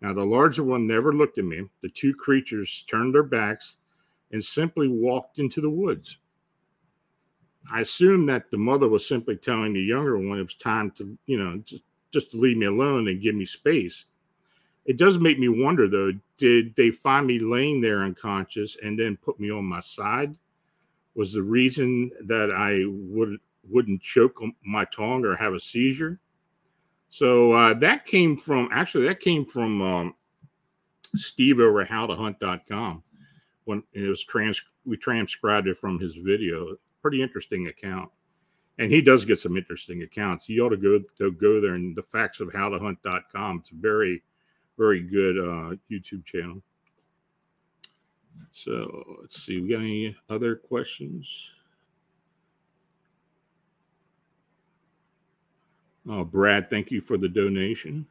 Now, 0.00 0.12
the 0.12 0.24
larger 0.24 0.64
one 0.64 0.86
never 0.86 1.12
looked 1.12 1.38
at 1.38 1.44
me. 1.44 1.68
The 1.82 1.88
two 1.88 2.14
creatures 2.14 2.84
turned 2.88 3.14
their 3.14 3.22
backs 3.22 3.76
and 4.34 4.44
simply 4.44 4.88
walked 4.88 5.38
into 5.38 5.60
the 5.60 5.70
woods. 5.70 6.18
I 7.72 7.80
assumed 7.82 8.28
that 8.28 8.50
the 8.50 8.58
mother 8.58 8.88
was 8.88 9.06
simply 9.06 9.36
telling 9.36 9.72
the 9.72 9.80
younger 9.80 10.18
one 10.18 10.40
it 10.40 10.42
was 10.42 10.56
time 10.56 10.90
to, 10.96 11.16
you 11.26 11.38
know, 11.38 11.62
just, 11.64 11.84
just 12.12 12.32
to 12.32 12.38
leave 12.38 12.56
me 12.56 12.66
alone 12.66 13.06
and 13.06 13.22
give 13.22 13.36
me 13.36 13.46
space. 13.46 14.06
It 14.86 14.98
does 14.98 15.20
make 15.20 15.38
me 15.38 15.48
wonder, 15.48 15.88
though, 15.88 16.12
did 16.36 16.74
they 16.74 16.90
find 16.90 17.28
me 17.28 17.38
laying 17.38 17.80
there 17.80 18.02
unconscious 18.02 18.76
and 18.82 18.98
then 18.98 19.16
put 19.16 19.38
me 19.38 19.52
on 19.52 19.64
my 19.66 19.78
side? 19.78 20.34
Was 21.14 21.32
the 21.32 21.42
reason 21.42 22.10
that 22.24 22.50
I 22.50 22.82
would 22.86 23.38
wouldn't 23.70 24.02
choke 24.02 24.42
my 24.66 24.84
tongue 24.86 25.24
or 25.24 25.36
have 25.36 25.54
a 25.54 25.60
seizure? 25.60 26.18
So 27.08 27.52
uh, 27.52 27.74
that 27.74 28.04
came 28.04 28.36
from 28.36 28.68
actually 28.72 29.06
that 29.06 29.20
came 29.20 29.46
from 29.46 29.80
um, 29.80 30.14
Steve 31.14 31.60
over 31.60 31.86
howtohunt.com 31.86 33.04
when 33.64 33.82
it 33.92 34.08
was 34.08 34.22
trans 34.24 34.62
we 34.84 34.96
transcribed 34.96 35.68
it 35.68 35.78
from 35.78 35.98
his 35.98 36.16
video. 36.16 36.76
Pretty 37.02 37.22
interesting 37.22 37.68
account. 37.68 38.10
And 38.78 38.90
he 38.90 39.00
does 39.00 39.24
get 39.24 39.38
some 39.38 39.56
interesting 39.56 40.02
accounts. 40.02 40.48
You 40.48 40.66
ought 40.66 40.70
to 40.70 40.76
go 40.76 41.00
to 41.18 41.32
go 41.32 41.60
there 41.60 41.74
and 41.74 41.96
the 41.96 42.02
facts 42.02 42.40
of 42.40 42.48
howtohunt.com. 42.48 43.58
It's 43.58 43.70
a 43.70 43.76
very 43.76 44.22
very 44.76 45.00
good 45.00 45.38
uh, 45.38 45.76
YouTube 45.90 46.24
channel. 46.24 46.62
So 48.52 49.18
let's 49.20 49.42
see. 49.42 49.60
We 49.60 49.68
got 49.68 49.80
any 49.80 50.16
other 50.28 50.56
questions? 50.56 51.50
Oh, 56.08 56.24
Brad, 56.24 56.68
thank 56.68 56.90
you 56.90 57.00
for 57.00 57.16
the 57.16 57.28
donation. 57.28 58.06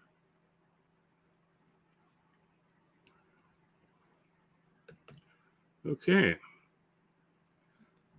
Okay. 5.86 6.36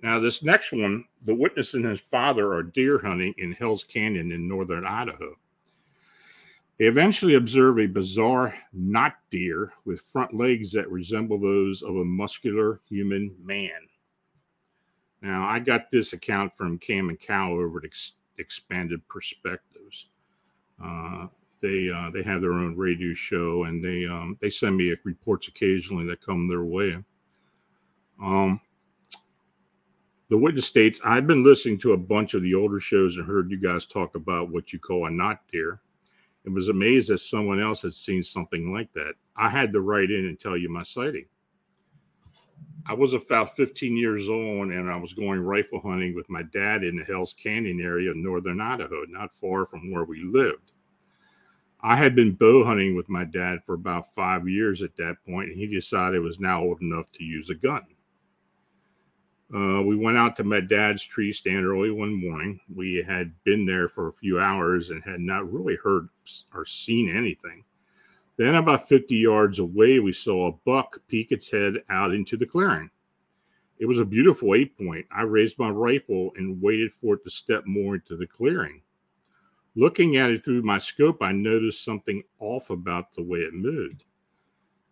Now, 0.03 0.19
this 0.21 0.43
next 0.43 0.73
one 0.73 1.05
the 1.23 1.35
witness 1.35 1.75
and 1.75 1.85
his 1.85 2.01
father 2.01 2.53
are 2.53 2.63
deer 2.63 2.99
hunting 2.99 3.35
in 3.39 3.53
Hell's 3.53 3.85
Canyon 3.85 4.33
in 4.33 4.47
northern 4.47 4.85
Idaho. 4.85 5.35
They 6.79 6.87
eventually 6.87 7.35
observe 7.35 7.79
a 7.79 7.87
bizarre 7.87 8.55
not 8.73 9.15
deer 9.31 9.73
with 9.85 10.01
front 10.01 10.35
legs 10.35 10.73
that 10.73 10.91
resemble 10.91 11.39
those 11.39 11.83
of 11.83 11.97
a 11.97 12.05
muscular 12.05 12.81
human 12.89 13.35
man. 13.43 13.71
Now, 15.23 15.49
I 15.49 15.59
got 15.61 15.91
this 15.91 16.13
account 16.13 16.55
from 16.55 16.79
Cam 16.79 17.09
and 17.09 17.19
Cow 17.19 17.53
over 17.53 17.79
at 17.79 17.87
Ex- 17.87 18.15
Expanded 18.39 19.01
Perspectives. 19.09 20.09
Uh, 20.85 21.29
they 21.63 21.89
uh, 21.89 22.11
they 22.11 22.23
have 22.23 22.43
their 22.43 22.53
own 22.53 22.77
radio 22.77 23.15
show, 23.15 23.65
and 23.65 23.83
they 23.83 24.05
um, 24.05 24.37
they 24.43 24.51
send 24.51 24.77
me 24.77 24.95
reports 25.05 25.49
occasionally 25.49 26.05
that 26.07 26.21
come 26.21 26.47
their 26.47 26.65
way. 26.65 27.03
Um, 28.23 28.61
the 30.31 30.39
witness 30.39 30.67
states, 30.67 31.01
I've 31.05 31.27
been 31.27 31.45
listening 31.45 31.79
to 31.81 31.93
a 31.93 31.99
bunch 31.99 32.35
of 32.35 32.43
the 32.43 32.55
older 32.55 32.81
shows 32.81 33.17
and 33.17 33.27
heard 33.27 33.51
you 33.51 33.61
guys 33.61 33.87
talk 33.87 34.15
about 34.15 34.51
what 34.51 34.73
you 34.73 34.79
call 34.79 35.07
a 35.07 35.11
not 35.11 35.41
deer 35.53 35.81
and 36.45 36.55
was 36.55 36.69
amazed 36.69 37.11
that 37.11 37.19
someone 37.19 37.61
else 37.61 37.83
had 37.83 37.95
seen 37.95 38.23
something 38.23 38.73
like 38.73 38.93
that. 38.95 39.15
I 39.37 39.49
had 39.49 39.73
to 39.73 39.81
write 39.81 40.11
in 40.11 40.27
and 40.27 40.39
tell 40.39 40.57
you 40.57 40.69
my 40.69 40.83
sighting. 40.83 41.27
I 42.87 42.93
was 42.93 43.15
about 43.15 43.57
15 43.57 43.97
years 43.97 44.29
old 44.29 44.69
and 44.69 44.91
I 44.91 44.97
was 44.97 45.15
going 45.15 45.41
rifle 45.41 45.81
hunting 45.81 46.15
with 46.15 46.29
my 46.29 46.43
dad 46.43 46.85
in 46.85 46.97
the 46.97 47.05
Hells 47.05 47.33
Canyon 47.33 47.81
area 47.81 48.11
of 48.11 48.17
northern 48.17 48.61
Idaho, 48.61 49.05
not 49.09 49.35
far 49.35 49.67
from 49.67 49.91
where 49.91 50.05
we 50.05 50.23
lived. 50.23 50.73
I 51.81 51.97
had 51.97 52.15
been 52.15 52.33
bow 52.33 52.65
hunting 52.65 52.95
with 52.95 53.09
my 53.09 53.25
dad 53.25 53.65
for 53.65 53.75
about 53.75 54.15
five 54.15 54.49
years 54.49 54.83
at 54.83 54.97
that 54.97 55.17
point, 55.27 55.51
and 55.51 55.59
he 55.59 55.67
decided 55.67 56.17
it 56.17 56.21
was 56.21 56.41
now 56.41 56.63
old 56.63 56.81
enough 56.81 57.11
to 57.13 57.25
use 57.25 57.51
a 57.51 57.55
gun. 57.55 57.87
Uh, 59.53 59.83
we 59.83 59.97
went 59.97 60.17
out 60.17 60.37
to 60.37 60.45
my 60.45 60.61
dad's 60.61 61.05
tree 61.05 61.33
stand 61.33 61.67
early 61.67 61.91
one 61.91 62.15
morning. 62.15 62.61
We 62.75 63.05
had 63.07 63.33
been 63.45 63.67
there 63.67 63.89
for 63.89 64.09
a 64.09 64.13
few 64.13 64.41
hours 64.41 64.91
and 64.91 65.03
had 65.03 65.21
not 65.21 65.53
really 65.53 65.77
heard 65.77 66.09
or 66.53 66.65
seen 66.65 67.15
anything. 67.15 67.65
Then, 68.37 68.57
about 68.57 68.89
50 68.89 69.15
yards 69.15 69.61
away, 69.61 70.01
we 70.01 70.13
saw 70.13 70.49
a 70.49 70.57
buck 70.65 70.99
peek 71.07 71.31
its 71.31 71.51
head 71.51 71.75
out 71.89 72.13
into 72.13 72.37
the 72.37 72.47
clearing. 72.47 72.91
It 73.79 73.87
was 73.87 74.01
a 74.01 74.05
beautiful 74.05 74.55
eight 74.55 74.77
point. 74.77 75.07
I 75.11 75.23
raised 75.23 75.59
my 75.59 75.69
rifle 75.69 76.33
and 76.37 76.61
waited 76.61 76.93
for 76.93 77.15
it 77.15 77.25
to 77.25 77.31
step 77.31 77.65
more 77.67 77.97
into 77.97 78.17
the 78.17 78.27
clearing. 78.27 78.83
Looking 79.77 80.17
at 80.17 80.31
it 80.31 80.45
through 80.45 80.63
my 80.63 80.79
scope, 80.79 81.23
I 81.23 81.33
noticed 81.33 81.85
something 81.85 82.23
off 82.39 82.71
about 82.71 83.13
the 83.15 83.23
way 83.23 83.41
it 83.41 83.55
moved. 83.55 84.05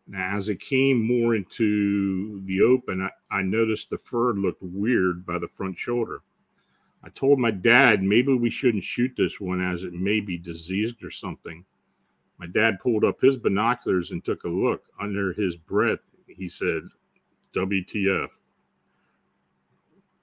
Now, 0.06 0.36
as 0.36 0.48
it 0.48 0.60
came 0.60 1.06
more 1.06 1.34
into 1.34 2.42
the 2.44 2.60
open, 2.62 3.02
I, 3.02 3.38
I 3.38 3.42
noticed 3.42 3.90
the 3.90 3.98
fur 3.98 4.32
looked 4.32 4.62
weird 4.62 5.24
by 5.24 5.38
the 5.38 5.48
front 5.48 5.78
shoulder. 5.78 6.22
I 7.04 7.08
told 7.10 7.38
my 7.38 7.50
dad 7.50 8.02
maybe 8.02 8.34
we 8.34 8.50
shouldn't 8.50 8.84
shoot 8.84 9.12
this 9.16 9.40
one 9.40 9.60
as 9.60 9.84
it 9.84 9.92
may 9.92 10.20
be 10.20 10.38
diseased 10.38 11.02
or 11.02 11.10
something. 11.10 11.64
My 12.38 12.46
dad 12.46 12.80
pulled 12.80 13.04
up 13.04 13.20
his 13.20 13.36
binoculars 13.36 14.10
and 14.10 14.24
took 14.24 14.44
a 14.44 14.48
look. 14.48 14.86
Under 15.00 15.32
his 15.32 15.56
breath, 15.56 16.00
he 16.26 16.48
said, 16.48 16.82
WTF. 17.54 18.28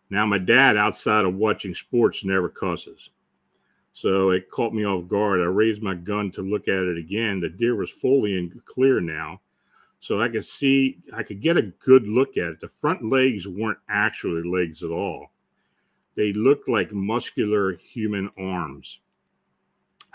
Now, 0.09 0.25
my 0.25 0.39
dad, 0.39 0.75
outside 0.75 1.25
of 1.25 1.36
watching 1.36 1.75
sports, 1.75 2.25
never 2.25 2.50
cusses. 2.50 3.12
So 3.93 4.31
it 4.31 4.50
caught 4.50 4.74
me 4.74 4.86
off 4.86 5.07
guard. 5.07 5.39
I 5.39 5.45
raised 5.45 5.81
my 5.81 5.93
gun 5.93 6.31
to 6.31 6.41
look 6.41 6.67
at 6.67 6.83
it 6.83 6.98
again. 6.98 7.39
The 7.39 7.50
deer 7.50 7.75
was 7.75 7.91
fully 7.91 8.38
in 8.38 8.50
clear 8.65 9.00
now 9.00 9.41
so 9.99 10.21
I 10.21 10.29
could 10.29 10.45
see, 10.45 10.99
I 11.13 11.23
could 11.23 11.41
get 11.41 11.57
a 11.57 11.63
good 11.63 12.07
look 12.07 12.37
at 12.37 12.51
it. 12.51 12.59
The 12.61 12.69
front 12.69 13.03
legs 13.03 13.47
weren't 13.47 13.79
actually 13.89 14.47
legs 14.47 14.83
at 14.83 14.91
all. 14.91 15.31
They 16.15 16.33
looked 16.33 16.69
like 16.69 16.91
muscular 16.91 17.73
human 17.75 18.29
arms, 18.37 18.99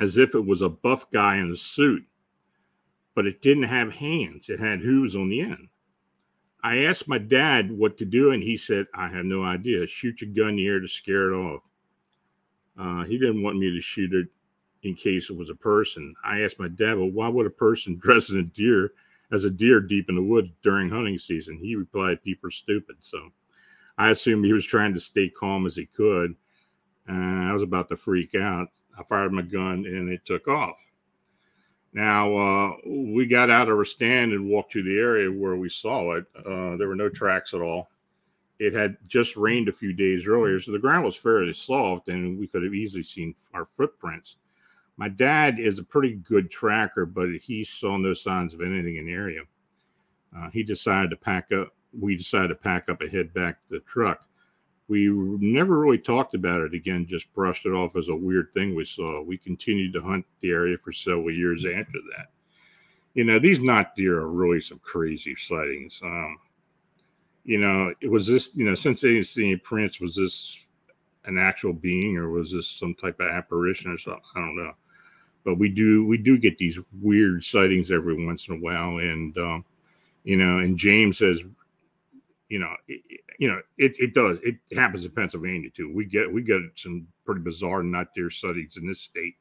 as 0.00 0.16
if 0.16 0.34
it 0.34 0.44
was 0.44 0.62
a 0.62 0.68
buff 0.68 1.10
guy 1.10 1.36
in 1.36 1.50
a 1.50 1.56
suit, 1.56 2.04
but 3.14 3.26
it 3.26 3.42
didn't 3.42 3.64
have 3.64 3.92
hands. 3.92 4.48
It 4.48 4.58
had 4.58 4.80
hooves 4.80 5.14
on 5.16 5.28
the 5.28 5.40
end. 5.40 5.68
I 6.62 6.84
asked 6.84 7.06
my 7.06 7.18
dad 7.18 7.70
what 7.70 7.98
to 7.98 8.06
do, 8.06 8.30
and 8.30 8.42
he 8.42 8.56
said, 8.56 8.86
I 8.94 9.08
have 9.08 9.26
no 9.26 9.44
idea. 9.44 9.86
Shoot 9.86 10.22
your 10.22 10.30
gun 10.30 10.50
in 10.50 10.56
the 10.56 10.66
air 10.66 10.80
to 10.80 10.88
scare 10.88 11.30
it 11.30 11.36
off. 11.36 11.62
Uh, 12.78 13.04
he 13.04 13.18
didn't 13.18 13.42
want 13.42 13.58
me 13.58 13.70
to 13.70 13.80
shoot 13.80 14.14
it 14.14 14.28
in 14.82 14.94
case 14.94 15.28
it 15.28 15.36
was 15.36 15.50
a 15.50 15.54
person. 15.54 16.14
I 16.24 16.40
asked 16.40 16.58
my 16.58 16.68
dad, 16.68 16.96
well, 16.96 17.10
why 17.10 17.28
would 17.28 17.46
a 17.46 17.50
person 17.50 17.96
dress 18.02 18.30
in 18.30 18.38
a 18.38 18.42
deer 18.42 18.92
as 19.34 19.44
a 19.44 19.50
deer 19.50 19.80
deep 19.80 20.08
in 20.08 20.14
the 20.14 20.22
woods 20.22 20.48
during 20.62 20.88
hunting 20.88 21.18
season? 21.18 21.58
He 21.58 21.74
replied, 21.74 22.22
people 22.22 22.48
are 22.48 22.52
stupid. 22.52 22.96
So 23.00 23.30
I 23.98 24.10
assumed 24.10 24.44
he 24.44 24.52
was 24.52 24.66
trying 24.66 24.94
to 24.94 25.00
stay 25.00 25.28
calm 25.28 25.66
as 25.66 25.76
he 25.76 25.86
could. 25.86 26.34
And 27.06 27.50
I 27.50 27.52
was 27.52 27.62
about 27.62 27.88
to 27.90 27.96
freak 27.96 28.34
out. 28.34 28.68
I 28.98 29.02
fired 29.02 29.32
my 29.32 29.42
gun 29.42 29.84
and 29.86 30.08
it 30.08 30.24
took 30.24 30.48
off. 30.48 30.76
Now, 31.92 32.36
uh, 32.36 32.72
we 32.86 33.26
got 33.26 33.50
out 33.50 33.68
of 33.68 33.78
our 33.78 33.84
stand 33.84 34.32
and 34.32 34.48
walked 34.48 34.72
to 34.72 34.82
the 34.82 34.98
area 34.98 35.30
where 35.30 35.56
we 35.56 35.68
saw 35.68 36.12
it. 36.12 36.26
Uh, 36.36 36.76
there 36.76 36.88
were 36.88 36.96
no 36.96 37.08
tracks 37.08 37.54
at 37.54 37.60
all. 37.60 37.88
It 38.58 38.72
had 38.72 38.96
just 39.06 39.36
rained 39.36 39.68
a 39.68 39.72
few 39.72 39.92
days 39.92 40.26
earlier, 40.26 40.58
so 40.60 40.72
the 40.72 40.78
ground 40.78 41.04
was 41.04 41.16
fairly 41.16 41.52
soft 41.52 42.08
and 42.08 42.38
we 42.38 42.48
could 42.48 42.62
have 42.62 42.74
easily 42.74 43.02
seen 43.02 43.34
our 43.52 43.66
footprints. 43.66 44.36
My 44.96 45.08
dad 45.08 45.58
is 45.58 45.78
a 45.78 45.84
pretty 45.84 46.14
good 46.14 46.50
tracker, 46.50 47.04
but 47.04 47.28
he 47.42 47.64
saw 47.64 47.96
no 47.96 48.14
signs 48.14 48.54
of 48.54 48.60
anything 48.60 48.96
in 48.96 49.06
the 49.06 49.12
area. 49.12 49.42
Uh, 50.36 50.50
he 50.50 50.62
decided 50.62 51.10
to 51.10 51.16
pack 51.16 51.50
up. 51.52 51.74
We 51.98 52.16
decided 52.16 52.48
to 52.48 52.54
pack 52.54 52.88
up 52.88 53.00
and 53.00 53.10
head 53.10 53.32
back 53.34 53.56
to 53.56 53.74
the 53.74 53.80
truck. 53.80 54.24
We 54.86 55.08
never 55.08 55.78
really 55.78 55.99
talked 55.99 56.34
about 56.34 56.60
it 56.60 56.75
again, 56.75 57.06
just 57.06 57.32
brushed 57.32 57.66
it 57.66 57.73
off 57.73 57.97
as 57.97 58.08
a 58.08 58.16
weird 58.16 58.52
thing 58.52 58.75
we 58.75 58.84
saw. 58.84 59.23
We 59.23 59.38
continued 59.38 59.95
to 59.95 60.02
hunt 60.02 60.26
the 60.40 60.50
area 60.50 60.76
for 60.76 60.92
several 60.92 61.30
years 61.30 61.64
after 61.64 62.00
that. 62.16 62.28
You 63.14 63.25
know, 63.25 63.38
these 63.38 63.60
not 63.60 63.95
deer 63.97 64.19
are 64.19 64.30
really 64.30 64.60
some 64.60 64.80
crazy 64.80 65.36
sightings. 65.36 66.00
Um, 66.04 66.38
you 67.45 67.58
know, 67.58 67.95
it 68.00 68.10
was 68.10 68.26
this, 68.26 68.50
you 68.54 68.64
know, 68.64 68.75
since 68.75 69.00
they 69.00 69.14
didn't 69.14 69.26
see 69.26 69.45
any 69.45 69.56
prints, 69.56 70.00
was 70.00 70.16
this 70.16 70.58
an 71.25 71.38
actual 71.38 71.73
being 71.73 72.16
or 72.16 72.28
was 72.28 72.52
this 72.52 72.69
some 72.69 72.95
type 72.95 73.21
of 73.21 73.28
apparition 73.28 73.90
or 73.90 73.99
something? 73.99 74.23
I 74.34 74.40
don't 74.40 74.56
know. 74.56 74.73
But 75.45 75.59
we 75.59 75.69
do 75.69 76.07
we 76.07 76.17
do 76.17 76.39
get 76.39 76.59
these 76.59 76.78
weird 77.00 77.45
sightings 77.45 77.91
every 77.91 78.25
once 78.25 78.49
in 78.49 78.57
a 78.57 78.61
while, 78.61 78.99
and 78.99 79.37
um, 79.37 79.65
you 80.25 80.37
know, 80.37 80.59
and 80.59 80.78
James 80.78 81.19
says, 81.19 81.41
you 82.49 82.59
know, 82.59 82.75
it, 82.89 83.02
you 83.39 83.49
know, 83.49 83.61
it, 83.76 83.95
it 83.99 84.15
does. 84.15 84.39
It 84.43 84.57
happens 84.75 85.04
in 85.04 85.11
Pennsylvania 85.11 85.71
too. 85.71 85.93
We 85.95 86.07
get 86.07 86.33
we 86.33 86.43
get 86.43 86.61
some 86.76 87.07
pretty 87.26 87.43
bizarre 87.43 87.83
not 87.83 88.15
deer 88.15 88.30
sightings 88.30 88.76
in 88.76 88.87
this 88.87 89.00
state. 89.00 89.35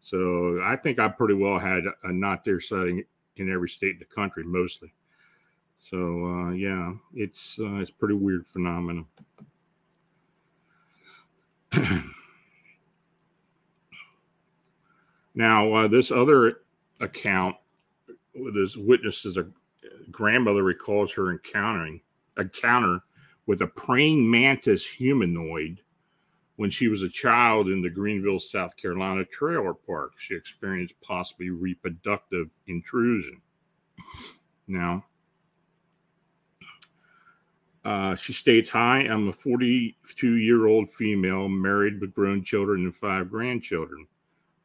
So 0.00 0.60
I 0.62 0.76
think 0.76 0.98
I 0.98 1.08
pretty 1.08 1.34
well 1.34 1.58
had 1.58 1.84
a 2.02 2.12
not 2.12 2.44
deer 2.44 2.60
sighting 2.60 3.04
in 3.36 3.52
every 3.52 3.68
state 3.68 3.94
in 3.94 3.98
the 3.98 4.04
country, 4.04 4.44
mostly. 4.44 4.92
So 5.78 6.24
uh, 6.24 6.50
yeah, 6.52 6.92
it's 7.14 7.58
uh, 7.60 7.76
it's 7.76 7.90
pretty 7.90 8.14
weird 8.14 8.46
phenomenon. 8.46 9.06
now 15.34 15.72
uh, 15.72 15.88
this 15.88 16.10
other 16.10 16.60
account 17.00 17.56
this 18.52 18.76
witness 18.76 19.24
is 19.24 19.36
a 19.36 19.46
grandmother 20.10 20.62
recalls 20.62 21.12
her 21.12 21.30
encountering 21.30 22.00
encounter 22.38 23.00
with 23.46 23.62
a 23.62 23.66
praying 23.66 24.28
mantis 24.28 24.86
humanoid 24.86 25.80
when 26.56 26.70
she 26.70 26.88
was 26.88 27.02
a 27.02 27.08
child 27.08 27.68
in 27.68 27.82
the 27.82 27.90
Greenville, 27.90 28.40
South 28.40 28.76
Carolina 28.76 29.24
trailer 29.24 29.74
park. 29.74 30.12
She 30.18 30.34
experienced 30.34 30.94
possibly 31.02 31.50
reproductive 31.50 32.48
intrusion. 32.66 33.40
Now, 34.68 35.04
uh, 37.84 38.14
she 38.14 38.32
states, 38.32 38.70
Hi, 38.70 39.00
I'm 39.00 39.28
a 39.28 39.32
42 39.32 40.34
year 40.34 40.66
old 40.66 40.90
female, 40.92 41.48
married 41.48 42.00
with 42.00 42.14
grown 42.14 42.42
children 42.42 42.84
and 42.84 42.96
five 42.96 43.30
grandchildren. 43.30 44.06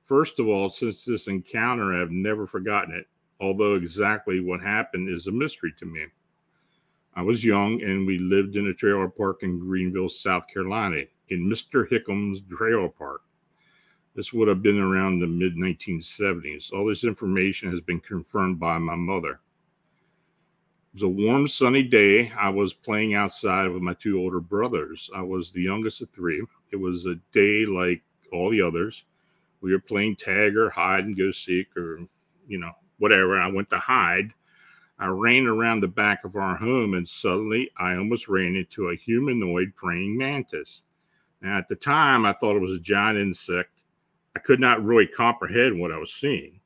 First 0.10 0.40
of 0.40 0.48
all, 0.48 0.70
since 0.70 1.06
this 1.06 1.28
encounter, 1.28 1.94
I've 1.94 2.10
never 2.10 2.48
forgotten 2.48 2.96
it, 2.96 3.06
although 3.40 3.76
exactly 3.76 4.40
what 4.40 4.60
happened 4.60 5.08
is 5.08 5.28
a 5.28 5.32
mystery 5.32 5.72
to 5.78 5.86
me. 5.86 6.08
I 7.14 7.22
was 7.22 7.46
young 7.46 7.84
and 7.84 8.08
we 8.08 8.18
lived 8.18 8.56
in 8.56 8.66
a 8.66 8.74
trailer 8.74 9.08
park 9.08 9.44
in 9.44 9.60
Greenville, 9.60 10.10
South 10.10 10.48
Carolina, 10.48 11.04
in 11.28 11.48
Mr. 11.48 11.88
Hickam's 11.88 12.42
trailer 12.42 12.90
park. 12.90 13.22
This 14.16 14.34
would 14.34 14.48
have 14.48 14.64
been 14.64 14.80
around 14.80 15.20
the 15.20 15.28
mid 15.28 15.56
1970s. 15.56 16.74
All 16.74 16.88
this 16.88 17.04
information 17.04 17.70
has 17.70 17.80
been 17.80 18.00
confirmed 18.00 18.60
by 18.60 18.80
my 18.80 18.96
mother. 18.96 19.34
It 19.34 20.94
was 20.94 21.04
a 21.04 21.08
warm, 21.08 21.48
sunny 21.48 21.84
day. 21.84 22.32
I 22.32 22.50
was 22.50 22.74
playing 22.74 23.14
outside 23.14 23.68
with 23.68 23.84
my 23.84 23.94
two 23.94 24.20
older 24.20 24.40
brothers. 24.40 25.08
I 25.16 25.22
was 25.22 25.52
the 25.52 25.62
youngest 25.62 26.02
of 26.02 26.10
three. 26.10 26.44
It 26.72 26.78
was 26.78 27.06
a 27.06 27.20
day 27.32 27.68
like 27.68 28.02
all 28.34 28.50
the 28.50 28.64
others. 28.64 29.04
We 29.62 29.72
were 29.72 29.80
playing 29.80 30.16
tag 30.18 30.56
or 30.56 30.70
hide 30.70 31.06
and 31.06 31.18
go 31.18 31.32
seek 31.32 31.76
or, 31.76 32.00
you 32.48 32.60
know, 32.60 32.72
whatever. 32.98 33.40
I 33.40 33.48
went 33.48 33.70
to 33.72 33.80
hide 33.80 34.34
I 35.00 35.08
ran 35.08 35.48
around 35.48 35.80
the 35.80 35.88
back 35.88 36.26
of 36.26 36.36
our 36.36 36.58
home 36.58 36.94
and 36.94 37.08
suddenly 37.08 37.72
I 37.78 37.96
almost 37.96 38.28
ran 38.28 38.58
into 38.58 38.90
a 38.90 38.96
humanoid 38.96 39.74
praying 39.76 40.18
mantis. 40.18 40.84
Now, 41.42 41.58
at 41.58 41.70
the 41.70 41.76
time, 41.76 42.26
I 42.26 42.34
thought 42.34 42.58
it 42.58 42.62
was 42.62 42.74
a 42.74 42.80
giant 42.80 43.18
insect. 43.18 43.84
I 44.36 44.40
could 44.40 44.60
not 44.60 44.84
really 44.84 45.08
comprehend 45.08 45.80
what 45.80 45.94
I 45.94 45.98
was 45.98 46.14
seeing. 46.14 46.60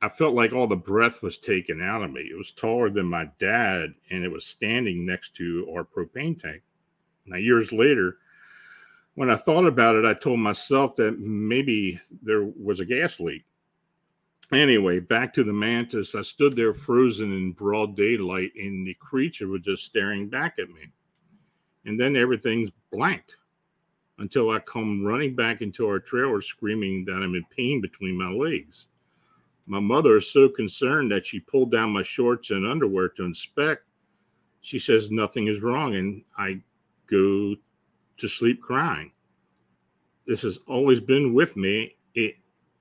I 0.00 0.08
felt 0.08 0.34
like 0.34 0.52
all 0.52 0.68
the 0.68 0.76
breath 0.76 1.20
was 1.20 1.38
taken 1.38 1.82
out 1.82 2.04
of 2.04 2.12
me. 2.12 2.20
It 2.20 2.38
was 2.38 2.52
taller 2.52 2.88
than 2.88 3.06
my 3.06 3.28
dad 3.40 3.94
and 4.12 4.22
it 4.22 4.30
was 4.30 4.46
standing 4.46 5.04
next 5.04 5.34
to 5.36 5.68
our 5.74 5.84
propane 5.84 6.40
tank. 6.40 6.62
Now, 7.26 7.36
years 7.36 7.72
later, 7.72 8.18
when 9.18 9.30
I 9.30 9.34
thought 9.34 9.66
about 9.66 9.96
it, 9.96 10.04
I 10.04 10.14
told 10.14 10.38
myself 10.38 10.94
that 10.94 11.18
maybe 11.18 11.98
there 12.22 12.44
was 12.44 12.78
a 12.78 12.84
gas 12.84 13.18
leak. 13.18 13.44
Anyway, 14.52 15.00
back 15.00 15.34
to 15.34 15.42
the 15.42 15.52
mantis. 15.52 16.14
I 16.14 16.22
stood 16.22 16.54
there 16.54 16.72
frozen 16.72 17.32
in 17.32 17.50
broad 17.50 17.96
daylight, 17.96 18.52
and 18.54 18.86
the 18.86 18.94
creature 18.94 19.48
was 19.48 19.62
just 19.62 19.84
staring 19.84 20.28
back 20.28 20.60
at 20.60 20.68
me. 20.68 20.82
And 21.84 21.98
then 21.98 22.14
everything's 22.14 22.70
blank 22.92 23.24
until 24.18 24.50
I 24.50 24.60
come 24.60 25.04
running 25.04 25.34
back 25.34 25.62
into 25.62 25.88
our 25.88 25.98
trailer 25.98 26.40
screaming 26.40 27.04
that 27.06 27.20
I'm 27.20 27.34
in 27.34 27.44
pain 27.50 27.80
between 27.80 28.16
my 28.16 28.30
legs. 28.30 28.86
My 29.66 29.80
mother 29.80 30.18
is 30.18 30.30
so 30.30 30.48
concerned 30.48 31.10
that 31.10 31.26
she 31.26 31.40
pulled 31.40 31.72
down 31.72 31.90
my 31.90 32.04
shorts 32.04 32.52
and 32.52 32.64
underwear 32.64 33.08
to 33.08 33.24
inspect. 33.24 33.82
She 34.60 34.78
says 34.78 35.10
nothing 35.10 35.48
is 35.48 35.60
wrong, 35.60 35.96
and 35.96 36.22
I 36.38 36.60
go 37.08 37.56
to 38.18 38.28
sleep 38.28 38.60
crying. 38.60 39.12
This 40.26 40.42
has 40.42 40.58
always 40.66 41.00
been 41.00 41.34
with 41.34 41.56
me. 41.56 41.96
It 42.14 42.36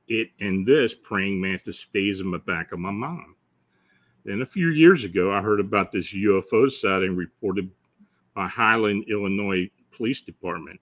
it 0.08 0.30
and 0.40 0.66
this 0.66 0.94
praying 0.94 1.40
mantis 1.40 1.80
stays 1.80 2.22
in 2.22 2.32
the 2.32 2.40
back 2.40 2.72
of 2.72 2.80
my 2.80 2.92
mind. 2.92 3.36
Then 4.26 4.42
a 4.42 4.46
few 4.46 4.70
years 4.70 5.04
ago, 5.06 5.32
I 5.32 5.42
heard 5.42 5.60
about 5.60 5.92
this 5.92 6.14
UFO 6.14 6.70
sighting 6.70 7.16
reported 7.16 7.70
by 8.34 8.48
Highland, 8.48 9.06
Illinois 9.08 9.70
Police 9.92 10.22
Department. 10.22 10.80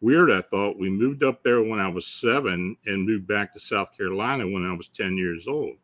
Weird, 0.00 0.30
I 0.30 0.40
thought. 0.40 0.78
We 0.78 0.90
moved 0.90 1.22
up 1.22 1.42
there 1.42 1.62
when 1.62 1.78
I 1.78 1.88
was 1.88 2.06
seven 2.06 2.76
and 2.86 3.06
moved 3.06 3.26
back 3.26 3.52
to 3.52 3.60
South 3.60 3.96
Carolina 3.96 4.48
when 4.48 4.64
I 4.64 4.74
was 4.74 4.88
10 4.88 5.16
years 5.16 5.46
old. 5.46 5.76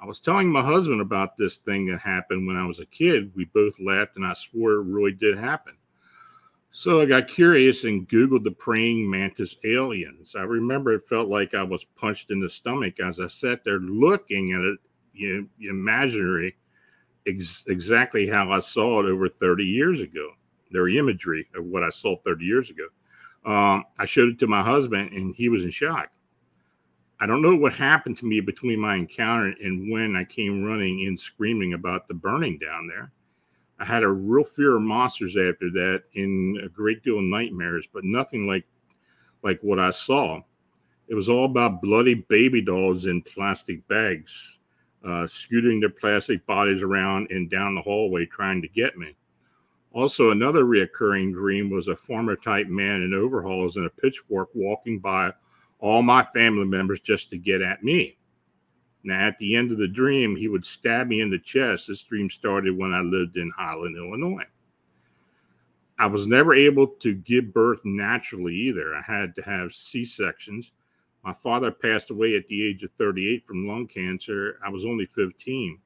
I 0.00 0.06
was 0.06 0.20
telling 0.20 0.48
my 0.48 0.62
husband 0.62 1.00
about 1.00 1.36
this 1.36 1.56
thing 1.56 1.86
that 1.86 2.00
happened 2.00 2.46
when 2.46 2.56
I 2.56 2.66
was 2.66 2.80
a 2.80 2.86
kid. 2.86 3.32
We 3.34 3.46
both 3.46 3.78
laughed 3.80 4.16
and 4.16 4.26
I 4.26 4.34
swore 4.34 4.72
it 4.72 4.84
really 4.84 5.12
did 5.12 5.38
happen. 5.38 5.76
So 6.76 7.00
I 7.00 7.04
got 7.04 7.28
curious 7.28 7.84
and 7.84 8.08
Googled 8.08 8.42
the 8.42 8.50
praying 8.50 9.08
mantis 9.08 9.56
aliens. 9.62 10.34
I 10.34 10.40
remember 10.40 10.92
it 10.92 11.06
felt 11.06 11.28
like 11.28 11.54
I 11.54 11.62
was 11.62 11.84
punched 11.84 12.32
in 12.32 12.40
the 12.40 12.48
stomach 12.48 12.98
as 12.98 13.20
I 13.20 13.28
sat 13.28 13.62
there 13.62 13.78
looking 13.78 14.50
at 14.50 14.60
it, 14.60 14.78
you 15.12 15.48
know, 15.60 15.70
imaginary, 15.70 16.56
ex- 17.28 17.62
exactly 17.68 18.26
how 18.26 18.50
I 18.50 18.58
saw 18.58 18.98
it 18.98 19.08
over 19.08 19.28
30 19.28 19.64
years 19.64 20.00
ago. 20.00 20.30
Their 20.72 20.88
imagery 20.88 21.46
of 21.54 21.64
what 21.64 21.84
I 21.84 21.90
saw 21.90 22.16
30 22.24 22.44
years 22.44 22.70
ago. 22.70 22.88
Um, 23.46 23.84
I 24.00 24.04
showed 24.04 24.30
it 24.30 24.40
to 24.40 24.48
my 24.48 24.64
husband 24.64 25.12
and 25.12 25.32
he 25.32 25.48
was 25.48 25.62
in 25.62 25.70
shock. 25.70 26.10
I 27.20 27.26
don't 27.26 27.40
know 27.40 27.54
what 27.54 27.74
happened 27.74 28.18
to 28.18 28.26
me 28.26 28.40
between 28.40 28.80
my 28.80 28.96
encounter 28.96 29.54
and 29.62 29.92
when 29.92 30.16
I 30.16 30.24
came 30.24 30.64
running 30.64 31.02
in 31.02 31.16
screaming 31.16 31.74
about 31.74 32.08
the 32.08 32.14
burning 32.14 32.58
down 32.58 32.88
there. 32.88 33.12
I 33.78 33.84
had 33.84 34.02
a 34.02 34.08
real 34.08 34.44
fear 34.44 34.76
of 34.76 34.82
monsters 34.82 35.36
after 35.36 35.70
that 35.70 36.04
and 36.14 36.58
a 36.58 36.68
great 36.68 37.02
deal 37.02 37.18
of 37.18 37.24
nightmares, 37.24 37.88
but 37.92 38.04
nothing 38.04 38.46
like 38.46 38.64
like 39.42 39.60
what 39.62 39.78
I 39.78 39.90
saw. 39.90 40.40
It 41.08 41.14
was 41.14 41.28
all 41.28 41.44
about 41.44 41.82
bloody 41.82 42.14
baby 42.14 42.62
dolls 42.62 43.06
in 43.06 43.20
plastic 43.22 43.86
bags, 43.88 44.58
uh, 45.06 45.26
scooting 45.26 45.80
their 45.80 45.90
plastic 45.90 46.46
bodies 46.46 46.82
around 46.82 47.30
and 47.30 47.50
down 47.50 47.74
the 47.74 47.82
hallway 47.82 48.24
trying 48.26 48.62
to 48.62 48.68
get 48.68 48.96
me. 48.96 49.14
Also, 49.92 50.30
another 50.30 50.64
reoccurring 50.64 51.32
dream 51.32 51.70
was 51.70 51.88
a 51.88 51.96
farmer 51.96 52.36
type 52.36 52.68
man 52.68 53.02
in 53.02 53.14
overalls 53.14 53.76
and 53.76 53.86
a 53.86 53.90
pitchfork 53.90 54.48
walking 54.54 54.98
by 54.98 55.32
all 55.78 56.02
my 56.02 56.22
family 56.22 56.64
members 56.64 57.00
just 57.00 57.30
to 57.30 57.38
get 57.38 57.60
at 57.60 57.84
me. 57.84 58.16
Now, 59.04 59.20
at 59.20 59.36
the 59.38 59.54
end 59.54 59.70
of 59.70 59.78
the 59.78 59.88
dream, 59.88 60.34
he 60.34 60.48
would 60.48 60.64
stab 60.64 61.08
me 61.08 61.20
in 61.20 61.30
the 61.30 61.38
chest. 61.38 61.88
This 61.88 62.02
dream 62.02 62.30
started 62.30 62.76
when 62.76 62.92
I 62.92 63.00
lived 63.00 63.36
in 63.36 63.50
Highland, 63.50 63.96
Illinois. 63.96 64.46
I 65.98 66.06
was 66.06 66.26
never 66.26 66.54
able 66.54 66.86
to 66.86 67.14
give 67.14 67.52
birth 67.52 67.80
naturally 67.84 68.54
either. 68.54 68.94
I 68.94 69.02
had 69.02 69.34
to 69.36 69.42
have 69.42 69.72
C 69.72 70.04
sections. 70.04 70.72
My 71.22 71.32
father 71.32 71.70
passed 71.70 72.10
away 72.10 72.34
at 72.36 72.46
the 72.48 72.66
age 72.66 72.82
of 72.82 72.92
38 72.92 73.46
from 73.46 73.68
lung 73.68 73.86
cancer. 73.86 74.58
I 74.64 74.70
was 74.70 74.84
only 74.84 75.06
15. 75.06 75.78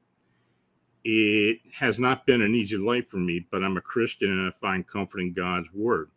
It 1.03 1.59
has 1.73 1.99
not 1.99 2.25
been 2.25 2.41
an 2.41 2.55
easy 2.55 2.77
life 2.77 3.07
for 3.07 3.17
me, 3.17 3.45
but 3.51 3.63
I'm 3.63 3.77
a 3.77 3.81
Christian 3.81 4.31
and 4.31 4.47
I 4.47 4.51
find 4.59 4.87
comfort 4.87 5.19
in 5.19 5.33
God's 5.33 5.71
word. 5.73 6.09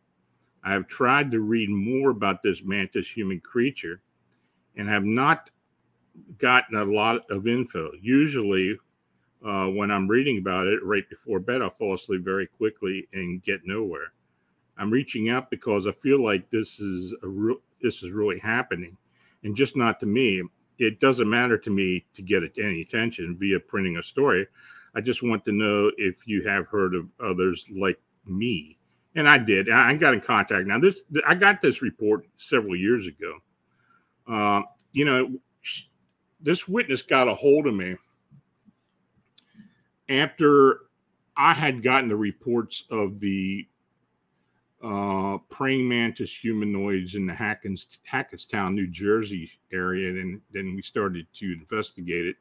I 0.64 0.72
have 0.72 0.86
tried 0.86 1.30
to 1.32 1.40
read 1.40 1.68
more 1.68 2.10
about 2.10 2.42
this 2.42 2.62
mantis 2.62 3.08
human 3.08 3.40
creature 3.40 4.00
and 4.76 4.88
have 4.88 5.04
not 5.04 5.50
gotten 6.38 6.76
a 6.76 6.84
lot 6.84 7.22
of 7.30 7.46
info. 7.46 7.90
Usually, 8.00 8.78
uh, 9.44 9.66
when 9.66 9.90
I'm 9.90 10.08
reading 10.08 10.38
about 10.38 10.66
it 10.66 10.82
right 10.84 11.08
before 11.08 11.40
bed, 11.40 11.62
I'll 11.62 11.70
fall 11.70 11.94
asleep 11.94 12.22
very 12.24 12.46
quickly 12.46 13.08
and 13.12 13.42
get 13.42 13.60
nowhere. 13.64 14.12
I'm 14.78 14.90
reaching 14.90 15.28
out 15.28 15.50
because 15.50 15.86
I 15.86 15.92
feel 15.92 16.22
like 16.22 16.50
this 16.50 16.80
is 16.80 17.14
a 17.22 17.54
this 17.80 18.02
is 18.02 18.10
really 18.10 18.38
happening, 18.38 18.96
and 19.44 19.56
just 19.56 19.76
not 19.76 20.00
to 20.00 20.06
me. 20.06 20.42
It 20.78 20.98
doesn't 21.00 21.28
matter 21.28 21.58
to 21.58 21.70
me 21.70 22.04
to 22.14 22.22
get 22.22 22.42
any 22.58 22.80
attention 22.80 23.36
via 23.38 23.60
printing 23.60 23.98
a 23.98 24.02
story. 24.02 24.46
I 24.96 25.00
just 25.00 25.22
want 25.22 25.44
to 25.44 25.52
know 25.52 25.92
if 25.96 26.26
you 26.26 26.42
have 26.48 26.66
heard 26.66 26.94
of 26.94 27.08
others 27.20 27.68
like 27.76 28.00
me, 28.26 28.78
and 29.14 29.28
I 29.28 29.38
did. 29.38 29.70
I 29.70 29.94
got 29.94 30.14
in 30.14 30.20
contact. 30.20 30.66
Now 30.66 30.78
this 30.78 31.02
I 31.26 31.34
got 31.34 31.60
this 31.60 31.82
report 31.82 32.26
several 32.36 32.76
years 32.76 33.06
ago. 33.06 33.38
Uh, 34.26 34.62
you 34.92 35.04
know, 35.04 35.30
this 36.42 36.68
witness 36.68 37.02
got 37.02 37.28
a 37.28 37.34
hold 37.34 37.66
of 37.66 37.74
me 37.74 37.96
after 40.08 40.80
I 41.36 41.52
had 41.54 41.82
gotten 41.82 42.08
the 42.08 42.16
reports 42.16 42.84
of 42.90 43.20
the 43.20 43.66
uh, 44.82 45.38
praying 45.48 45.88
mantis 45.88 46.36
humanoids 46.36 47.14
in 47.14 47.24
the 47.26 47.32
Hackens, 47.32 48.00
Hackettstown, 48.10 48.74
New 48.74 48.88
Jersey 48.88 49.50
area, 49.72 50.10
and 50.10 50.42
then 50.52 50.74
we 50.74 50.82
started 50.82 51.26
to 51.34 51.52
investigate 51.52 52.26
it. 52.26 52.34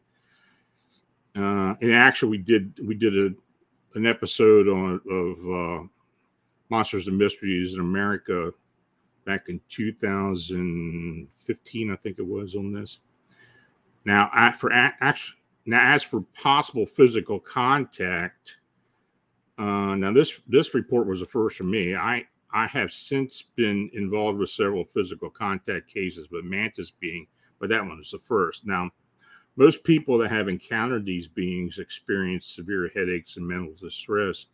Uh, 1.36 1.76
and 1.82 1.94
actually, 1.94 2.32
we 2.32 2.40
did 2.40 2.78
we 2.86 2.96
did 2.96 3.18
a 3.18 3.34
an 3.96 4.06
episode 4.06 4.68
on 4.68 5.00
of 5.10 5.38
uh, 5.50 5.84
Monsters 6.70 7.08
and 7.08 7.18
Mysteries 7.18 7.76
in 7.76 7.80
America 7.80 8.52
back 9.26 9.50
in 9.50 9.60
2015, 9.70 11.92
I 11.92 11.96
think 11.96 12.20
it 12.20 12.26
was 12.26 12.56
on 12.56 12.74
this. 12.74 13.00
Now, 14.06 14.52
for 14.58 14.72
actually 14.74 15.38
now, 15.66 15.94
as 15.94 16.02
for 16.04 16.22
possible 16.34 16.86
physical 16.86 17.40
contact, 17.40 18.58
uh, 19.58 19.96
now 19.96 20.12
this 20.12 20.42
this 20.48 20.74
report 20.74 21.08
was 21.08 21.20
the 21.20 21.26
first 21.26 21.58
for 21.58 21.64
me. 21.66 21.96
I 21.96 22.26
I 22.54 22.68
have 22.68 22.92
since 22.92 23.44
been 23.56 23.90
involved 23.94 24.40
with 24.40 24.50
several 24.50 24.86
physical 24.86 25.30
contact 25.30 25.94
cases, 25.94 26.28
but 26.32 26.44
Mantis 26.44 26.92
being, 26.92 27.28
but 27.60 27.70
that 27.70 27.86
one 27.86 27.98
was 27.98 28.12
the 28.12 28.20
first. 28.20 28.66
Now, 28.66 28.90
most 29.56 29.84
people 29.84 30.18
that 30.18 30.32
have 30.32 30.48
encountered 30.50 31.06
these 31.06 31.28
beings 31.28 31.78
experience 31.78 32.46
severe 32.48 32.90
headaches 32.94 33.38
and 33.38 33.48
mental 33.48 33.76
distress. 33.80 34.48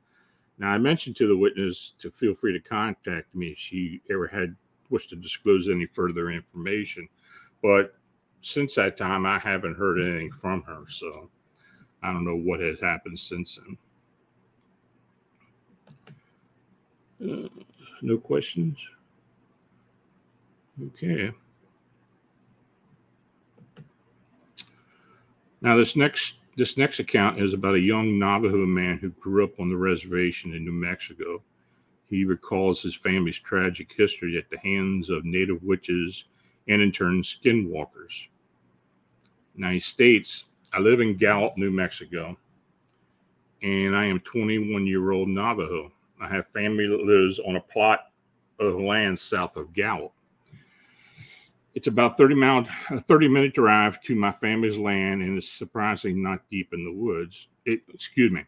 Now, 0.59 0.69
I 0.69 0.77
mentioned 0.77 1.15
to 1.17 1.27
the 1.27 1.37
witness 1.37 1.93
to 1.99 2.11
feel 2.11 2.33
free 2.33 2.53
to 2.53 2.59
contact 2.59 3.33
me 3.33 3.49
if 3.49 3.57
she 3.57 4.01
ever 4.09 4.27
had 4.27 4.55
wished 4.89 5.09
to 5.09 5.15
disclose 5.15 5.69
any 5.69 5.85
further 5.85 6.31
information, 6.31 7.07
but 7.61 7.96
since 8.41 8.75
that 8.75 8.97
time, 8.97 9.25
I 9.25 9.39
haven't 9.39 9.77
heard 9.77 9.99
anything 9.99 10.31
from 10.31 10.61
her. 10.63 10.83
So 10.89 11.29
I 12.03 12.11
don't 12.13 12.25
know 12.25 12.37
what 12.37 12.59
has 12.59 12.79
happened 12.79 13.19
since 13.19 13.59
then. 17.19 17.37
Uh, 17.45 17.49
no 18.01 18.17
questions? 18.17 18.87
Okay. 20.87 21.31
Now 25.61 25.75
this 25.75 25.95
next 25.95 26.35
this 26.55 26.77
next 26.77 26.99
account 26.99 27.39
is 27.39 27.53
about 27.53 27.75
a 27.75 27.79
young 27.79 28.17
Navajo 28.17 28.65
man 28.65 28.97
who 28.97 29.09
grew 29.09 29.43
up 29.43 29.59
on 29.59 29.69
the 29.69 29.77
reservation 29.77 30.53
in 30.53 30.65
New 30.65 30.71
Mexico. 30.71 31.43
He 32.09 32.25
recalls 32.25 32.81
his 32.81 32.95
family's 32.95 33.39
tragic 33.39 33.93
history 33.95 34.37
at 34.37 34.49
the 34.49 34.57
hands 34.59 35.09
of 35.09 35.25
native 35.25 35.61
witches 35.63 36.25
and 36.67 36.81
in 36.81 36.91
turn 36.91 37.21
skinwalkers. 37.21 38.27
Now 39.55 39.71
he 39.71 39.79
states, 39.79 40.45
I 40.73 40.79
live 40.79 40.99
in 40.99 41.15
Gallup, 41.15 41.57
New 41.57 41.71
Mexico, 41.71 42.37
and 43.63 43.95
I 43.95 44.05
am 44.05 44.19
21 44.19 44.85
year 44.85 45.11
old 45.11 45.29
Navajo. 45.29 45.91
I 46.21 46.27
have 46.27 46.47
family 46.47 46.87
that 46.87 47.01
lives 47.01 47.39
on 47.39 47.55
a 47.55 47.61
plot 47.61 48.11
of 48.59 48.75
land 48.75 49.17
south 49.17 49.55
of 49.55 49.73
Gallup. 49.73 50.13
It's 51.73 51.87
about 51.87 52.17
30 52.17 52.35
mile, 52.35 52.67
a 52.91 52.99
30 52.99 53.27
minute 53.27 53.53
drive 53.53 54.01
to 54.03 54.15
my 54.15 54.31
family's 54.31 54.77
land, 54.77 55.21
and 55.21 55.37
it's 55.37 55.49
surprisingly 55.49 56.19
not 56.19 56.41
deep 56.49 56.73
in 56.73 56.83
the 56.83 56.93
woods. 56.93 57.47
It, 57.65 57.81
excuse 57.93 58.31
me, 58.31 58.43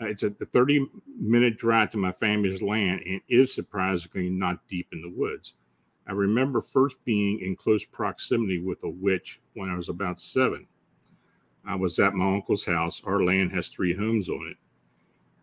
uh, 0.00 0.06
it's 0.06 0.22
a 0.22 0.30
30 0.30 0.88
minute 1.16 1.58
drive 1.58 1.90
to 1.90 1.96
my 1.96 2.12
family's 2.12 2.62
land 2.62 3.02
and 3.06 3.20
is 3.28 3.54
surprisingly 3.54 4.30
not 4.30 4.66
deep 4.68 4.88
in 4.92 5.02
the 5.02 5.12
woods. 5.16 5.54
I 6.10 6.12
remember 6.12 6.60
first 6.60 6.96
being 7.04 7.38
in 7.38 7.54
close 7.54 7.84
proximity 7.84 8.58
with 8.58 8.82
a 8.82 8.88
witch 8.88 9.40
when 9.54 9.70
I 9.70 9.76
was 9.76 9.88
about 9.88 10.18
seven. 10.18 10.66
I 11.64 11.76
was 11.76 12.00
at 12.00 12.14
my 12.14 12.34
uncle's 12.34 12.64
house. 12.64 13.00
Our 13.04 13.22
land 13.22 13.52
has 13.52 13.68
three 13.68 13.94
homes 13.94 14.28
on 14.28 14.48
it. 14.50 14.56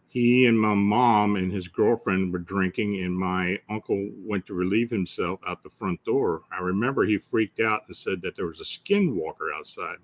He 0.10 0.46
and 0.46 0.60
my 0.60 0.74
mom 0.74 1.38
and 1.38 1.54
his 1.54 1.70
girlfriend 1.70 2.34
were 2.34 2.40
drinking, 2.40 3.02
and 3.02 3.18
my 3.18 3.62
uncle 3.70 4.10
went 4.18 4.46
to 4.48 4.54
relieve 4.54 4.90
himself 4.90 5.40
out 5.48 5.64
the 5.64 5.70
front 5.70 6.04
door. 6.04 6.42
I 6.52 6.60
remember 6.60 7.06
he 7.06 7.18
freaked 7.18 7.62
out 7.62 7.84
and 7.88 7.96
said 7.96 8.22
that 8.24 8.36
there 8.36 8.48
was 8.48 8.60
a 8.60 8.66
skinwalker 8.66 9.56
outside. 9.56 10.00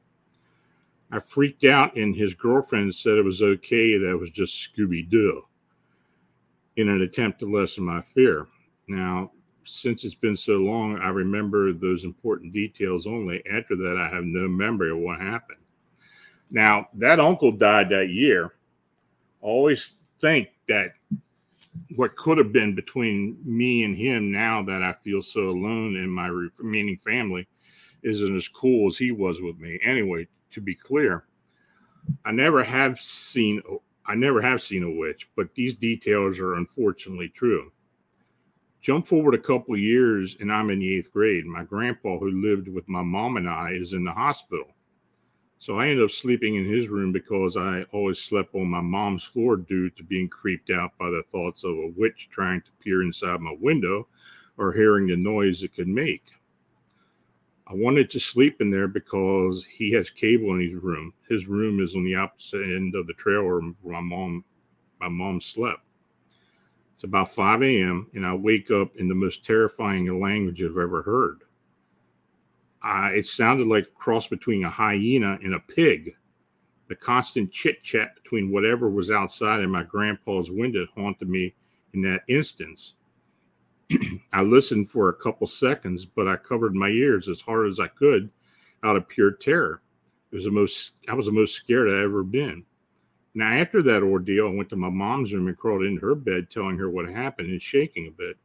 I 1.11 1.19
freaked 1.19 1.65
out, 1.65 1.97
and 1.97 2.15
his 2.15 2.35
girlfriend 2.35 2.95
said 2.95 3.17
it 3.17 3.25
was 3.25 3.41
okay, 3.41 3.97
that 3.97 4.17
was 4.17 4.29
just 4.29 4.69
Scooby 4.73 5.09
Doo 5.09 5.45
in 6.77 6.87
an 6.87 7.01
attempt 7.01 7.41
to 7.41 7.51
lessen 7.53 7.83
my 7.83 7.99
fear. 7.99 8.47
Now, 8.87 9.31
since 9.65 10.03
it's 10.03 10.15
been 10.15 10.35
so 10.35 10.53
long, 10.53 10.99
I 10.99 11.09
remember 11.09 11.73
those 11.73 12.03
important 12.03 12.53
details 12.53 13.07
only. 13.07 13.43
After 13.51 13.75
that, 13.75 13.97
I 13.97 14.13
have 14.13 14.25
no 14.25 14.47
memory 14.47 14.91
of 14.91 14.97
what 14.97 15.19
happened. 15.19 15.59
Now, 16.51 16.87
that 16.95 17.19
uncle 17.19 17.51
died 17.51 17.89
that 17.89 18.09
year. 18.09 18.53
Always 19.41 19.95
think 20.19 20.49
that 20.67 20.93
what 21.95 22.15
could 22.15 22.37
have 22.37 22.51
been 22.51 22.75
between 22.75 23.37
me 23.43 23.83
and 23.83 23.95
him 23.95 24.31
now 24.31 24.61
that 24.63 24.83
I 24.83 24.93
feel 24.93 25.21
so 25.21 25.49
alone 25.49 25.95
in 25.95 26.09
my 26.09 26.27
remaining 26.27 26.97
family 26.97 27.47
isn't 28.03 28.37
as 28.37 28.47
cool 28.47 28.89
as 28.89 28.97
he 28.97 29.11
was 29.11 29.41
with 29.41 29.57
me. 29.59 29.79
Anyway, 29.83 30.27
to 30.51 30.61
be 30.61 30.75
clear, 30.75 31.25
I 32.25 32.31
never 32.31 32.63
have 32.63 32.99
seen 32.99 33.61
I 34.05 34.15
never 34.15 34.41
have 34.41 34.61
seen 34.61 34.83
a 34.83 34.91
witch, 34.91 35.29
but 35.35 35.55
these 35.55 35.75
details 35.75 36.37
are 36.39 36.55
unfortunately 36.55 37.29
true. 37.29 37.71
Jump 38.83 39.07
forward 39.07 39.33
a 39.33 39.39
couple 39.39 39.77
years, 39.77 40.35
and 40.41 40.51
I'm 40.51 40.69
in 40.69 40.79
the 40.79 40.97
eighth 40.97 41.13
grade. 41.13 41.45
My 41.45 41.63
grandpa, 41.63 42.19
who 42.19 42.31
lived 42.31 42.67
with 42.67 42.87
my 42.89 43.01
mom 43.01 43.37
and 43.37 43.49
I, 43.49 43.71
is 43.71 43.93
in 43.93 44.03
the 44.03 44.11
hospital. 44.11 44.67
So 45.57 45.79
I 45.79 45.87
ended 45.87 46.03
up 46.03 46.11
sleeping 46.11 46.55
in 46.55 46.65
his 46.65 46.89
room 46.89 47.13
because 47.13 47.55
I 47.55 47.83
always 47.93 48.19
slept 48.19 48.53
on 48.53 48.67
my 48.67 48.81
mom's 48.81 49.23
floor 49.23 49.55
due 49.55 49.89
to 49.91 50.03
being 50.03 50.27
creeped 50.27 50.69
out 50.69 50.91
by 50.99 51.09
the 51.09 51.23
thoughts 51.31 51.63
of 51.63 51.71
a 51.71 51.93
witch 51.95 52.27
trying 52.29 52.59
to 52.59 52.71
peer 52.83 53.03
inside 53.03 53.39
my 53.39 53.55
window 53.61 54.09
or 54.57 54.73
hearing 54.73 55.07
the 55.07 55.15
noise 55.15 55.63
it 55.63 55.73
could 55.73 55.87
make. 55.87 56.25
I 57.65 57.75
wanted 57.75 58.09
to 58.09 58.19
sleep 58.19 58.59
in 58.59 58.69
there 58.69 58.89
because 58.89 59.63
he 59.63 59.93
has 59.93 60.09
cable 60.09 60.55
in 60.55 60.59
his 60.59 60.73
room. 60.73 61.13
His 61.29 61.47
room 61.47 61.79
is 61.79 61.95
on 61.95 62.03
the 62.03 62.15
opposite 62.15 62.63
end 62.63 62.95
of 62.95 63.07
the 63.07 63.13
trailer 63.13 63.61
where 63.61 63.93
my 63.93 64.01
mom 64.01 64.43
my 64.99 65.07
mom 65.07 65.39
slept. 65.39 65.82
It's 67.03 67.09
about 67.09 67.35
5 67.35 67.61
a.m., 67.63 68.07
and 68.13 68.25
I 68.25 68.33
wake 68.33 68.71
up 68.71 68.95
in 68.95 69.09
the 69.09 69.13
most 69.13 69.43
terrifying 69.43 70.21
language 70.21 70.63
I've 70.63 70.77
ever 70.77 71.01
heard. 71.01 71.41
Uh, 72.81 73.09
it 73.13 73.27
sounded 73.27 73.67
like 73.67 73.87
a 73.87 73.99
cross 73.99 74.29
between 74.29 74.63
a 74.63 74.69
hyena 74.69 75.37
and 75.43 75.53
a 75.53 75.59
pig. 75.59 76.15
The 76.87 76.95
constant 76.95 77.51
chit 77.51 77.83
chat 77.83 78.15
between 78.15 78.53
whatever 78.53 78.89
was 78.89 79.11
outside 79.11 79.59
and 79.59 79.69
my 79.69 79.83
grandpa's 79.83 80.49
window 80.49 80.87
haunted 80.95 81.27
me 81.27 81.53
in 81.93 82.01
that 82.03 82.21
instance. 82.29 82.93
I 84.31 84.41
listened 84.41 84.89
for 84.89 85.09
a 85.09 85.13
couple 85.13 85.45
seconds, 85.45 86.05
but 86.05 86.29
I 86.29 86.37
covered 86.37 86.73
my 86.73 86.87
ears 86.87 87.27
as 87.27 87.41
hard 87.41 87.67
as 87.67 87.81
I 87.81 87.87
could 87.87 88.29
out 88.81 88.95
of 88.95 89.09
pure 89.09 89.31
terror. 89.31 89.81
It 90.31 90.35
was 90.35 90.45
the 90.45 90.51
most 90.51 90.93
I 91.09 91.15
was 91.15 91.25
the 91.25 91.33
most 91.33 91.55
scared 91.55 91.89
I'd 91.89 92.01
ever 92.01 92.23
been. 92.23 92.63
Now, 93.35 93.51
after 93.51 93.81
that 93.81 94.03
ordeal, 94.03 94.47
I 94.47 94.51
went 94.51 94.69
to 94.69 94.75
my 94.75 94.89
mom's 94.89 95.33
room 95.33 95.47
and 95.47 95.57
crawled 95.57 95.83
into 95.83 96.05
her 96.05 96.15
bed, 96.15 96.49
telling 96.49 96.77
her 96.77 96.89
what 96.89 97.09
happened 97.09 97.49
and 97.49 97.61
shaking 97.61 98.07
a 98.07 98.11
bit. 98.11 98.37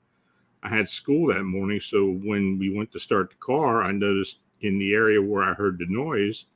I 0.63 0.69
had 0.69 0.89
school 0.89 1.27
that 1.29 1.45
morning, 1.45 1.81
so 1.81 2.13
when 2.25 2.59
we 2.59 2.75
went 2.77 2.91
to 2.93 2.99
start 2.99 3.31
the 3.31 3.37
car, 3.37 3.83
I 3.83 3.93
noticed 3.93 4.41
in 4.61 4.79
the 4.79 4.95
area 4.95 5.23
where 5.23 5.43
I 5.43 5.53
heard 5.53 5.79
the 5.79 5.87
noise, 5.87 6.47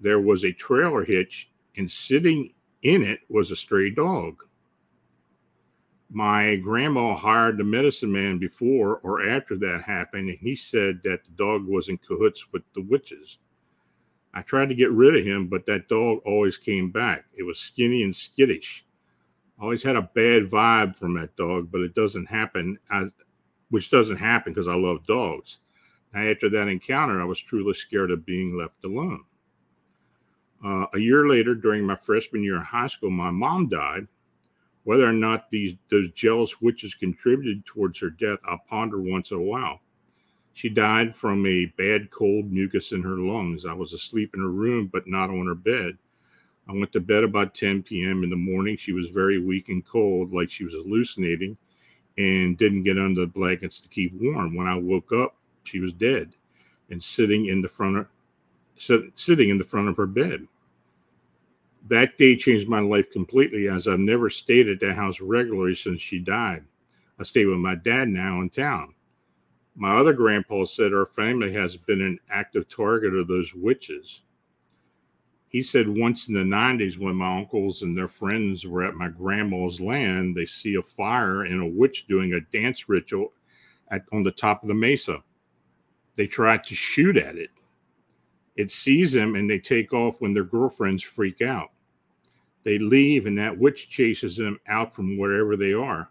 there 0.00 0.20
was 0.20 0.44
a 0.44 0.52
trailer 0.52 1.04
hitch, 1.04 1.50
and 1.76 1.90
sitting 1.90 2.52
in 2.82 3.02
it 3.02 3.20
was 3.28 3.50
a 3.50 3.56
stray 3.56 3.90
dog. 3.90 4.42
My 6.10 6.56
grandma 6.56 7.14
hired 7.14 7.58
the 7.58 7.64
medicine 7.64 8.10
man 8.10 8.38
before 8.38 8.96
or 9.02 9.28
after 9.28 9.56
that 9.58 9.82
happened, 9.82 10.28
and 10.28 10.38
he 10.38 10.54
said 10.54 11.00
that 11.04 11.24
the 11.24 11.30
dog 11.32 11.66
was 11.66 11.88
in 11.88 11.98
cahoots 11.98 12.52
with 12.52 12.62
the 12.74 12.82
witches. 12.82 13.38
I 14.34 14.42
tried 14.42 14.68
to 14.68 14.74
get 14.74 14.90
rid 14.90 15.16
of 15.16 15.24
him, 15.24 15.48
but 15.48 15.66
that 15.66 15.88
dog 15.88 16.20
always 16.24 16.58
came 16.58 16.90
back. 16.90 17.26
It 17.36 17.42
was 17.42 17.58
skinny 17.58 18.02
and 18.02 18.14
skittish. 18.14 18.84
I 19.58 19.62
always 19.62 19.82
had 19.82 19.96
a 19.96 20.10
bad 20.14 20.50
vibe 20.50 20.98
from 20.98 21.14
that 21.14 21.34
dog, 21.36 21.70
but 21.72 21.80
it 21.80 21.94
doesn't 21.94 22.26
happen 22.26 22.78
as 22.90 23.10
which 23.70 23.90
doesn't 23.90 24.16
happen 24.16 24.52
because 24.52 24.68
I 24.68 24.74
love 24.74 25.06
dogs. 25.06 25.58
Now, 26.14 26.22
after 26.22 26.48
that 26.50 26.68
encounter, 26.68 27.20
I 27.20 27.24
was 27.24 27.40
truly 27.40 27.74
scared 27.74 28.10
of 28.10 28.24
being 28.24 28.56
left 28.56 28.84
alone. 28.84 29.24
Uh, 30.64 30.86
a 30.94 30.98
year 30.98 31.28
later, 31.28 31.54
during 31.54 31.84
my 31.84 31.96
freshman 31.96 32.42
year 32.42 32.56
in 32.56 32.62
high 32.62 32.86
school, 32.86 33.10
my 33.10 33.30
mom 33.30 33.68
died. 33.68 34.06
Whether 34.84 35.06
or 35.06 35.12
not 35.12 35.50
these 35.50 35.74
those 35.90 36.10
jealous 36.12 36.62
witches 36.62 36.94
contributed 36.94 37.66
towards 37.66 37.98
her 38.00 38.10
death, 38.10 38.38
I'll 38.46 38.62
ponder 38.68 39.00
once 39.00 39.30
in 39.32 39.36
a 39.36 39.42
while. 39.42 39.80
She 40.58 40.68
died 40.68 41.14
from 41.14 41.46
a 41.46 41.66
bad 41.66 42.10
cold 42.10 42.50
mucus 42.50 42.90
in 42.90 43.00
her 43.02 43.16
lungs. 43.16 43.64
I 43.64 43.74
was 43.74 43.92
asleep 43.92 44.34
in 44.34 44.40
her 44.40 44.50
room, 44.50 44.88
but 44.92 45.06
not 45.06 45.30
on 45.30 45.46
her 45.46 45.54
bed. 45.54 45.96
I 46.68 46.72
went 46.72 46.90
to 46.94 47.00
bed 47.00 47.22
about 47.22 47.54
10 47.54 47.84
p.m. 47.84 48.24
in 48.24 48.30
the 48.30 48.34
morning. 48.34 48.76
She 48.76 48.90
was 48.90 49.06
very 49.06 49.38
weak 49.38 49.68
and 49.68 49.86
cold, 49.86 50.34
like 50.34 50.50
she 50.50 50.64
was 50.64 50.74
hallucinating, 50.74 51.56
and 52.16 52.58
didn't 52.58 52.82
get 52.82 52.98
under 52.98 53.20
the 53.20 53.28
blankets 53.28 53.78
to 53.78 53.88
keep 53.88 54.12
warm. 54.20 54.56
When 54.56 54.66
I 54.66 54.74
woke 54.74 55.12
up, 55.12 55.36
she 55.62 55.78
was 55.78 55.92
dead 55.92 56.34
and 56.90 57.00
sitting 57.00 57.46
in 57.46 57.62
the 57.62 57.68
front 57.68 57.96
of 57.96 58.06
sitting 59.14 59.50
in 59.50 59.58
the 59.58 59.64
front 59.64 59.88
of 59.88 59.96
her 59.96 60.08
bed. 60.08 60.48
That 61.86 62.18
day 62.18 62.34
changed 62.34 62.68
my 62.68 62.80
life 62.80 63.12
completely 63.12 63.68
as 63.68 63.86
I've 63.86 64.00
never 64.00 64.28
stayed 64.28 64.68
at 64.68 64.80
that 64.80 64.96
house 64.96 65.20
regularly 65.20 65.76
since 65.76 66.02
she 66.02 66.18
died. 66.18 66.64
I 67.20 67.22
stay 67.22 67.44
with 67.44 67.58
my 67.58 67.76
dad 67.76 68.08
now 68.08 68.40
in 68.40 68.50
town. 68.50 68.96
My 69.80 69.96
other 69.96 70.12
grandpa 70.12 70.64
said 70.64 70.92
our 70.92 71.06
family 71.06 71.52
has 71.52 71.76
been 71.76 72.02
an 72.02 72.18
active 72.28 72.68
target 72.68 73.14
of 73.14 73.28
those 73.28 73.54
witches. 73.54 74.22
He 75.46 75.62
said 75.62 75.88
once 75.88 76.26
in 76.26 76.34
the 76.34 76.40
90s, 76.40 76.98
when 76.98 77.14
my 77.14 77.38
uncles 77.38 77.82
and 77.82 77.96
their 77.96 78.08
friends 78.08 78.66
were 78.66 78.82
at 78.82 78.96
my 78.96 79.06
grandma's 79.06 79.80
land, 79.80 80.34
they 80.34 80.46
see 80.46 80.74
a 80.74 80.82
fire 80.82 81.44
and 81.44 81.62
a 81.62 81.78
witch 81.78 82.08
doing 82.08 82.32
a 82.32 82.40
dance 82.52 82.88
ritual 82.88 83.32
at, 83.92 84.02
on 84.12 84.24
the 84.24 84.32
top 84.32 84.64
of 84.64 84.68
the 84.68 84.74
mesa. 84.74 85.22
They 86.16 86.26
try 86.26 86.56
to 86.56 86.74
shoot 86.74 87.16
at 87.16 87.36
it. 87.36 87.50
It 88.56 88.72
sees 88.72 89.12
them 89.12 89.36
and 89.36 89.48
they 89.48 89.60
take 89.60 89.92
off 89.94 90.20
when 90.20 90.32
their 90.32 90.42
girlfriends 90.42 91.04
freak 91.04 91.40
out. 91.40 91.70
They 92.64 92.80
leave 92.80 93.26
and 93.26 93.38
that 93.38 93.56
witch 93.56 93.88
chases 93.88 94.36
them 94.36 94.58
out 94.66 94.92
from 94.92 95.16
wherever 95.16 95.56
they 95.56 95.72
are. 95.72 96.10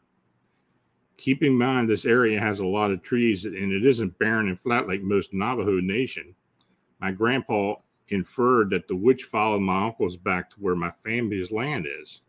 Keep 1.17 1.43
in 1.43 1.53
mind, 1.53 1.89
this 1.89 2.05
area 2.05 2.39
has 2.39 2.59
a 2.59 2.65
lot 2.65 2.91
of 2.91 3.01
trees 3.01 3.45
and 3.45 3.71
it 3.71 3.83
isn't 3.83 4.17
barren 4.19 4.47
and 4.47 4.59
flat 4.59 4.87
like 4.87 5.01
most 5.01 5.33
Navajo 5.33 5.79
Nation. 5.79 6.35
My 6.99 7.11
grandpa 7.11 7.75
inferred 8.09 8.69
that 8.69 8.87
the 8.87 8.95
witch 8.95 9.23
followed 9.23 9.59
my 9.59 9.85
uncles 9.85 10.15
back 10.15 10.49
to 10.51 10.55
where 10.59 10.75
my 10.75 10.91
family's 10.91 11.51
land 11.51 11.87
is. 12.01 12.21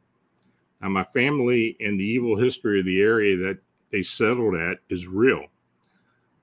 Now, 0.80 0.88
my 0.88 1.04
family 1.04 1.76
and 1.80 1.98
the 1.98 2.04
evil 2.04 2.36
history 2.36 2.80
of 2.80 2.86
the 2.86 3.00
area 3.00 3.36
that 3.36 3.58
they 3.90 4.02
settled 4.02 4.54
at 4.54 4.78
is 4.88 5.06
real. 5.06 5.44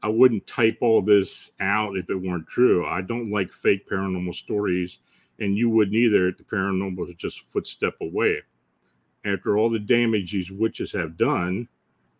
I 0.03 0.07
wouldn't 0.09 0.45
type 0.45 0.77
all 0.81 1.01
this 1.01 1.51
out 1.59 1.97
if 1.97 2.09
it 2.09 2.15
weren't 2.15 2.47
true. 2.47 2.85
I 2.85 3.01
don't 3.01 3.31
like 3.31 3.51
fake 3.51 3.89
paranormal 3.89 4.35
stories, 4.35 4.99
and 5.39 5.57
you 5.57 5.69
wouldn't 5.69 5.95
either 5.95 6.31
the 6.31 6.43
paranormal 6.43 6.97
was 6.97 7.15
just 7.17 7.41
a 7.41 7.45
footstep 7.47 7.95
away. 8.01 8.41
After 9.25 9.57
all 9.57 9.69
the 9.69 9.79
damage 9.79 10.31
these 10.31 10.51
witches 10.51 10.91
have 10.93 11.17
done, 11.17 11.67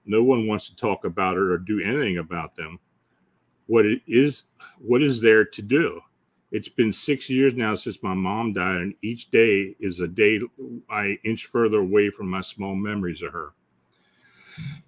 no 0.06 0.24
one 0.24 0.48
wants 0.48 0.70
to 0.70 0.76
talk 0.76 1.06
about 1.06 1.38
it 1.38 1.42
or 1.42 1.58
do 1.58 1.82
anything 1.82 2.18
about 2.18 2.56
them. 2.56 2.80
What 3.68 3.86
it 3.86 4.02
is, 4.08 4.44
what 4.80 5.02
is 5.02 5.22
there 5.22 5.46
to 5.46 5.62
do? 5.62 6.02
It's 6.52 6.70
been 6.70 6.92
six 6.92 7.30
years 7.30 7.56
now 7.56 7.76
since 7.76 8.02
my 8.04 8.14
mom 8.14 8.54
died, 8.54 8.82
and 8.82 8.96
each 9.02 9.32
day 9.32 9.76
is 9.80 10.00
a 10.00 10.08
day 10.08 10.40
I 10.90 11.20
inch 11.24 11.48
further 11.48 11.80
away 11.80 12.10
from 12.10 12.30
my 12.30 12.42
small 12.42 12.76
memories 12.76 13.22
of 13.22 13.34
her. 13.34 13.54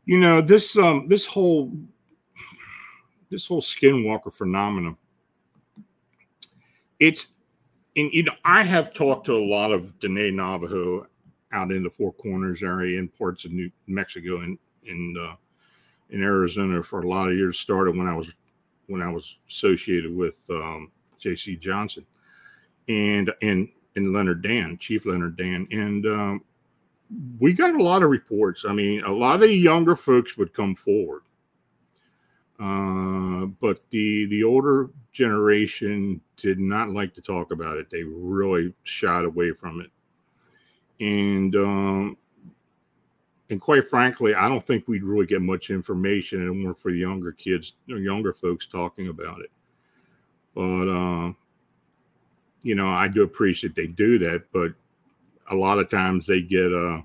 You 0.05 0.17
know 0.19 0.39
this 0.39 0.77
um 0.77 1.07
this 1.09 1.25
whole 1.25 1.73
this 3.29 3.47
whole 3.47 3.61
skinwalker 3.61 4.31
phenomenon. 4.31 4.95
It's 6.99 7.27
and 7.97 8.11
you 8.13 8.23
know 8.23 8.35
I 8.45 8.63
have 8.63 8.93
talked 8.93 9.25
to 9.25 9.35
a 9.35 9.45
lot 9.45 9.71
of 9.71 9.97
Dene 9.99 10.35
Navajo 10.35 11.07
out 11.51 11.71
in 11.71 11.83
the 11.83 11.89
Four 11.89 12.13
Corners 12.13 12.63
area 12.63 12.99
in 12.99 13.07
parts 13.07 13.45
of 13.45 13.51
New 13.51 13.69
Mexico 13.87 14.41
and 14.41 14.57
in 14.87 15.15
uh, 15.19 15.35
in 16.09 16.23
Arizona 16.23 16.81
for 16.83 17.01
a 17.01 17.07
lot 17.07 17.29
of 17.29 17.35
years. 17.35 17.59
Started 17.59 17.95
when 17.95 18.07
I 18.07 18.15
was 18.15 18.31
when 18.87 19.01
I 19.01 19.11
was 19.11 19.37
associated 19.49 20.15
with 20.15 20.37
um, 20.49 20.91
J.C. 21.19 21.55
Johnson 21.57 22.05
and 22.87 23.31
and 23.41 23.69
and 23.95 24.13
Leonard 24.13 24.41
Dan, 24.41 24.77
Chief 24.77 25.05
Leonard 25.05 25.37
Dan, 25.37 25.67
and 25.71 26.05
um, 26.05 26.43
we 27.39 27.53
got 27.53 27.73
a 27.73 27.83
lot 27.83 28.03
of 28.03 28.09
reports. 28.09 28.65
I 28.67 28.73
mean, 28.73 29.03
a 29.03 29.11
lot 29.11 29.35
of 29.35 29.41
the 29.41 29.53
younger 29.53 29.95
folks 29.95 30.37
would 30.37 30.53
come 30.53 30.75
forward, 30.75 31.23
uh, 32.59 33.47
but 33.59 33.81
the 33.89 34.25
the 34.25 34.43
older 34.43 34.89
generation 35.11 36.21
did 36.37 36.59
not 36.59 36.89
like 36.89 37.13
to 37.15 37.21
talk 37.21 37.51
about 37.51 37.77
it. 37.77 37.89
They 37.89 38.03
really 38.03 38.73
shied 38.83 39.25
away 39.25 39.51
from 39.51 39.81
it, 39.81 39.91
and 41.03 41.55
um, 41.55 42.17
and 43.49 43.61
quite 43.61 43.87
frankly, 43.87 44.35
I 44.35 44.49
don't 44.49 44.65
think 44.65 44.87
we'd 44.87 45.03
really 45.03 45.25
get 45.25 45.41
much 45.41 45.69
information 45.69 46.45
anymore 46.45 46.73
for 46.73 46.89
younger 46.89 47.31
kids 47.31 47.73
or 47.89 47.97
younger 47.97 48.33
folks 48.33 48.67
talking 48.67 49.07
about 49.07 49.39
it. 49.39 49.51
But 50.53 50.89
uh, 50.89 51.33
you 52.61 52.75
know, 52.75 52.89
I 52.89 53.07
do 53.07 53.23
appreciate 53.23 53.75
they 53.75 53.87
do 53.87 54.17
that, 54.19 54.43
but 54.51 54.73
a 55.49 55.55
lot 55.55 55.79
of 55.79 55.89
times 55.89 56.27
they 56.27 56.41
get 56.41 56.73
uh 56.73 57.01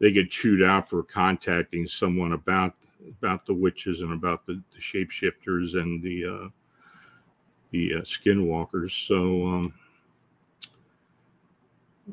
they 0.00 0.12
get 0.12 0.30
chewed 0.30 0.62
out 0.62 0.88
for 0.88 1.02
contacting 1.02 1.88
someone 1.88 2.32
about 2.32 2.74
about 3.08 3.46
the 3.46 3.54
witches 3.54 4.02
and 4.02 4.12
about 4.12 4.44
the, 4.46 4.62
the 4.74 4.80
shapeshifters 4.80 5.80
and 5.80 6.02
the 6.02 6.24
uh 6.26 6.48
the 7.70 7.94
uh, 7.94 8.00
skinwalkers. 8.00 9.06
So 9.06 9.46
um 9.46 9.74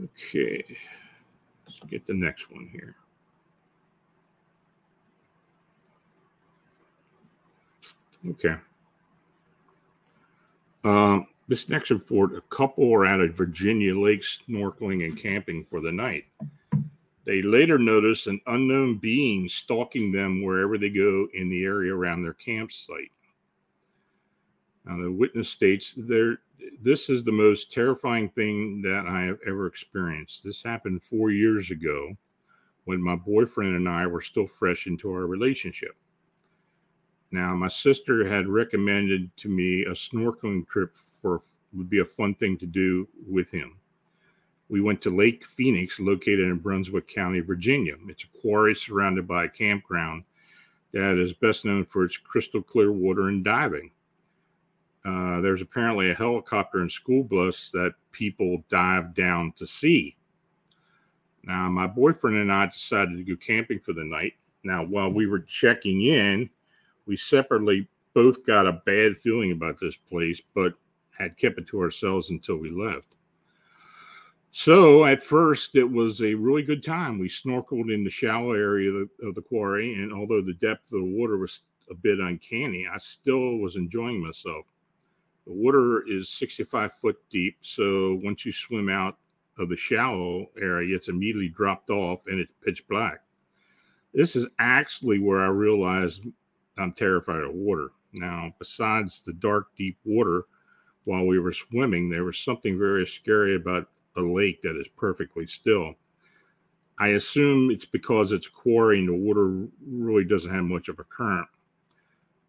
okay, 0.05 0.63
let's 1.65 1.79
get 1.89 2.05
the 2.05 2.13
next 2.13 2.49
one 2.49 2.69
here. 2.71 2.95
Okay. 8.29 8.55
Um, 10.83 11.27
this 11.47 11.69
next 11.69 11.89
report 11.89 12.35
a 12.35 12.41
couple 12.41 12.89
were 12.89 13.05
at 13.05 13.19
a 13.19 13.27
Virginia 13.27 13.97
lake 13.97 14.23
snorkeling 14.23 15.05
and 15.05 15.17
camping 15.17 15.65
for 15.65 15.81
the 15.81 15.91
night. 15.91 16.25
They 17.23 17.41
later 17.41 17.77
noticed 17.77 18.27
an 18.27 18.41
unknown 18.47 18.97
being 18.97 19.47
stalking 19.47 20.11
them 20.11 20.43
wherever 20.43 20.77
they 20.77 20.89
go 20.89 21.27
in 21.33 21.49
the 21.49 21.63
area 21.63 21.93
around 21.93 22.21
their 22.21 22.33
campsite. 22.33 23.11
Now, 24.85 24.97
the 24.97 25.11
witness 25.11 25.49
states 25.49 25.93
there 25.97 26.39
this 26.81 27.09
is 27.09 27.23
the 27.23 27.31
most 27.31 27.71
terrifying 27.71 28.29
thing 28.29 28.81
that 28.83 29.05
I 29.07 29.21
have 29.21 29.39
ever 29.47 29.67
experienced. 29.67 30.43
This 30.43 30.63
happened 30.63 31.03
four 31.03 31.31
years 31.31 31.71
ago 31.71 32.15
when 32.85 33.01
my 33.01 33.15
boyfriend 33.15 33.75
and 33.75 33.89
I 33.89 34.07
were 34.07 34.21
still 34.21 34.47
fresh 34.47 34.87
into 34.87 35.11
our 35.11 35.27
relationship. 35.27 35.95
Now, 37.31 37.55
my 37.55 37.69
sister 37.69 38.27
had 38.27 38.47
recommended 38.47 39.35
to 39.37 39.49
me 39.49 39.83
a 39.83 39.91
snorkeling 39.91 40.67
trip 40.67 40.97
for 40.97 41.41
would 41.73 41.89
be 41.89 41.99
a 41.99 42.05
fun 42.05 42.35
thing 42.35 42.57
to 42.57 42.65
do 42.65 43.07
with 43.25 43.49
him. 43.49 43.77
We 44.67 44.81
went 44.81 45.01
to 45.03 45.09
Lake 45.09 45.45
Phoenix, 45.45 45.99
located 45.99 46.41
in 46.41 46.57
Brunswick 46.57 47.07
County, 47.07 47.39
Virginia. 47.39 47.95
It's 48.07 48.25
a 48.25 48.39
quarry 48.39 48.75
surrounded 48.75 49.27
by 49.27 49.45
a 49.45 49.49
campground 49.49 50.25
that 50.93 51.17
is 51.17 51.33
best 51.33 51.65
known 51.65 51.85
for 51.85 52.03
its 52.03 52.17
crystal 52.17 52.61
clear 52.61 52.91
water 52.91 53.29
and 53.29 53.43
diving. 53.43 53.91
Uh, 55.03 55.41
there's 55.41 55.61
apparently 55.61 56.11
a 56.11 56.15
helicopter 56.15 56.79
and 56.79 56.91
school 56.91 57.23
bus 57.23 57.71
that 57.71 57.95
people 58.11 58.63
dive 58.69 59.13
down 59.13 59.51
to 59.53 59.65
see. 59.65 60.15
Now, 61.43 61.69
my 61.69 61.87
boyfriend 61.87 62.37
and 62.37 62.51
I 62.51 62.67
decided 62.67 63.17
to 63.17 63.23
go 63.23 63.35
camping 63.35 63.79
for 63.79 63.93
the 63.93 64.03
night. 64.03 64.33
Now, 64.63 64.85
while 64.85 65.09
we 65.09 65.25
were 65.25 65.39
checking 65.39 66.03
in, 66.03 66.49
we 67.05 67.17
separately 67.17 67.87
both 68.13 68.45
got 68.45 68.67
a 68.67 68.81
bad 68.85 69.17
feeling 69.17 69.51
about 69.51 69.79
this 69.79 69.95
place, 69.95 70.41
but 70.53 70.73
had 71.17 71.37
kept 71.37 71.59
it 71.59 71.67
to 71.67 71.79
ourselves 71.79 72.29
until 72.29 72.57
we 72.57 72.71
left. 72.71 73.15
So 74.51 75.05
at 75.05 75.23
first, 75.23 75.75
it 75.75 75.89
was 75.89 76.21
a 76.21 76.35
really 76.35 76.63
good 76.63 76.83
time. 76.83 77.17
We 77.17 77.29
snorkeled 77.29 77.93
in 77.93 78.03
the 78.03 78.09
shallow 78.09 78.51
area 78.51 78.89
of 78.89 78.95
the, 79.19 79.27
of 79.27 79.35
the, 79.35 79.41
quarry, 79.41 79.93
and 79.93 80.11
although 80.11 80.41
the 80.41 80.55
depth 80.55 80.91
of 80.91 80.99
the 80.99 81.17
water 81.17 81.37
was 81.37 81.61
a 81.89 81.95
bit 81.95 82.19
uncanny, 82.19 82.85
I 82.91 82.97
still 82.97 83.57
was 83.57 83.77
enjoying 83.77 84.21
myself. 84.21 84.65
The 85.47 85.53
water 85.53 86.03
is 86.05 86.29
65 86.29 86.93
foot 86.93 87.17
deep, 87.29 87.57
so 87.61 88.19
once 88.23 88.45
you 88.45 88.51
swim 88.51 88.89
out 88.89 89.17
of 89.57 89.69
the 89.69 89.77
shallow 89.77 90.47
area, 90.59 90.95
it's 90.95 91.07
immediately 91.07 91.49
dropped 91.49 91.89
off 91.89 92.27
and 92.27 92.39
it's 92.39 92.53
pitch 92.63 92.85
black. 92.87 93.21
This 94.13 94.35
is 94.35 94.47
actually 94.59 95.19
where 95.19 95.41
I 95.41 95.47
realized 95.47 96.23
I'm 96.77 96.93
terrified 96.93 97.43
of 97.43 97.53
water. 97.53 97.89
Now, 98.13 98.53
besides 98.59 99.21
the 99.21 99.33
dark, 99.33 99.67
deep 99.77 99.97
water 100.05 100.45
while 101.05 101.25
we 101.25 101.39
were 101.39 101.53
swimming, 101.53 102.09
there 102.09 102.23
was 102.23 102.37
something 102.37 102.77
very 102.77 103.05
scary 103.05 103.55
about 103.55 103.87
a 104.17 104.21
lake 104.21 104.61
that 104.61 104.75
is 104.75 104.87
perfectly 104.97 105.47
still. 105.47 105.95
I 106.99 107.09
assume 107.09 107.71
it's 107.71 107.85
because 107.85 108.31
it's 108.31 108.47
quarry 108.47 108.99
and 108.99 109.09
the 109.09 109.15
water 109.15 109.67
really 109.85 110.23
doesn't 110.23 110.53
have 110.53 110.65
much 110.65 110.87
of 110.87 110.99
a 110.99 111.03
current. 111.03 111.47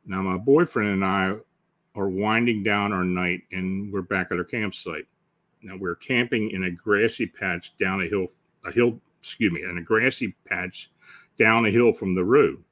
Now, 0.04 0.20
my 0.22 0.36
boyfriend 0.36 0.90
and 0.90 1.04
I 1.04 1.36
are 1.94 2.08
winding 2.08 2.62
down 2.62 2.92
our 2.92 3.04
night 3.04 3.42
and 3.52 3.92
we're 3.92 4.02
back 4.02 4.30
at 4.30 4.38
our 4.38 4.44
campsite. 4.44 5.06
Now, 5.62 5.76
we're 5.76 5.94
camping 5.94 6.50
in 6.50 6.64
a 6.64 6.70
grassy 6.70 7.26
patch 7.26 7.76
down 7.78 8.02
a 8.02 8.06
hill, 8.06 8.26
a 8.64 8.72
hill, 8.72 9.00
excuse 9.20 9.52
me, 9.52 9.62
in 9.62 9.78
a 9.78 9.82
grassy 9.82 10.34
patch 10.44 10.90
down 11.38 11.66
a 11.66 11.70
hill 11.70 11.92
from 11.92 12.14
the 12.14 12.24
road. 12.24 12.62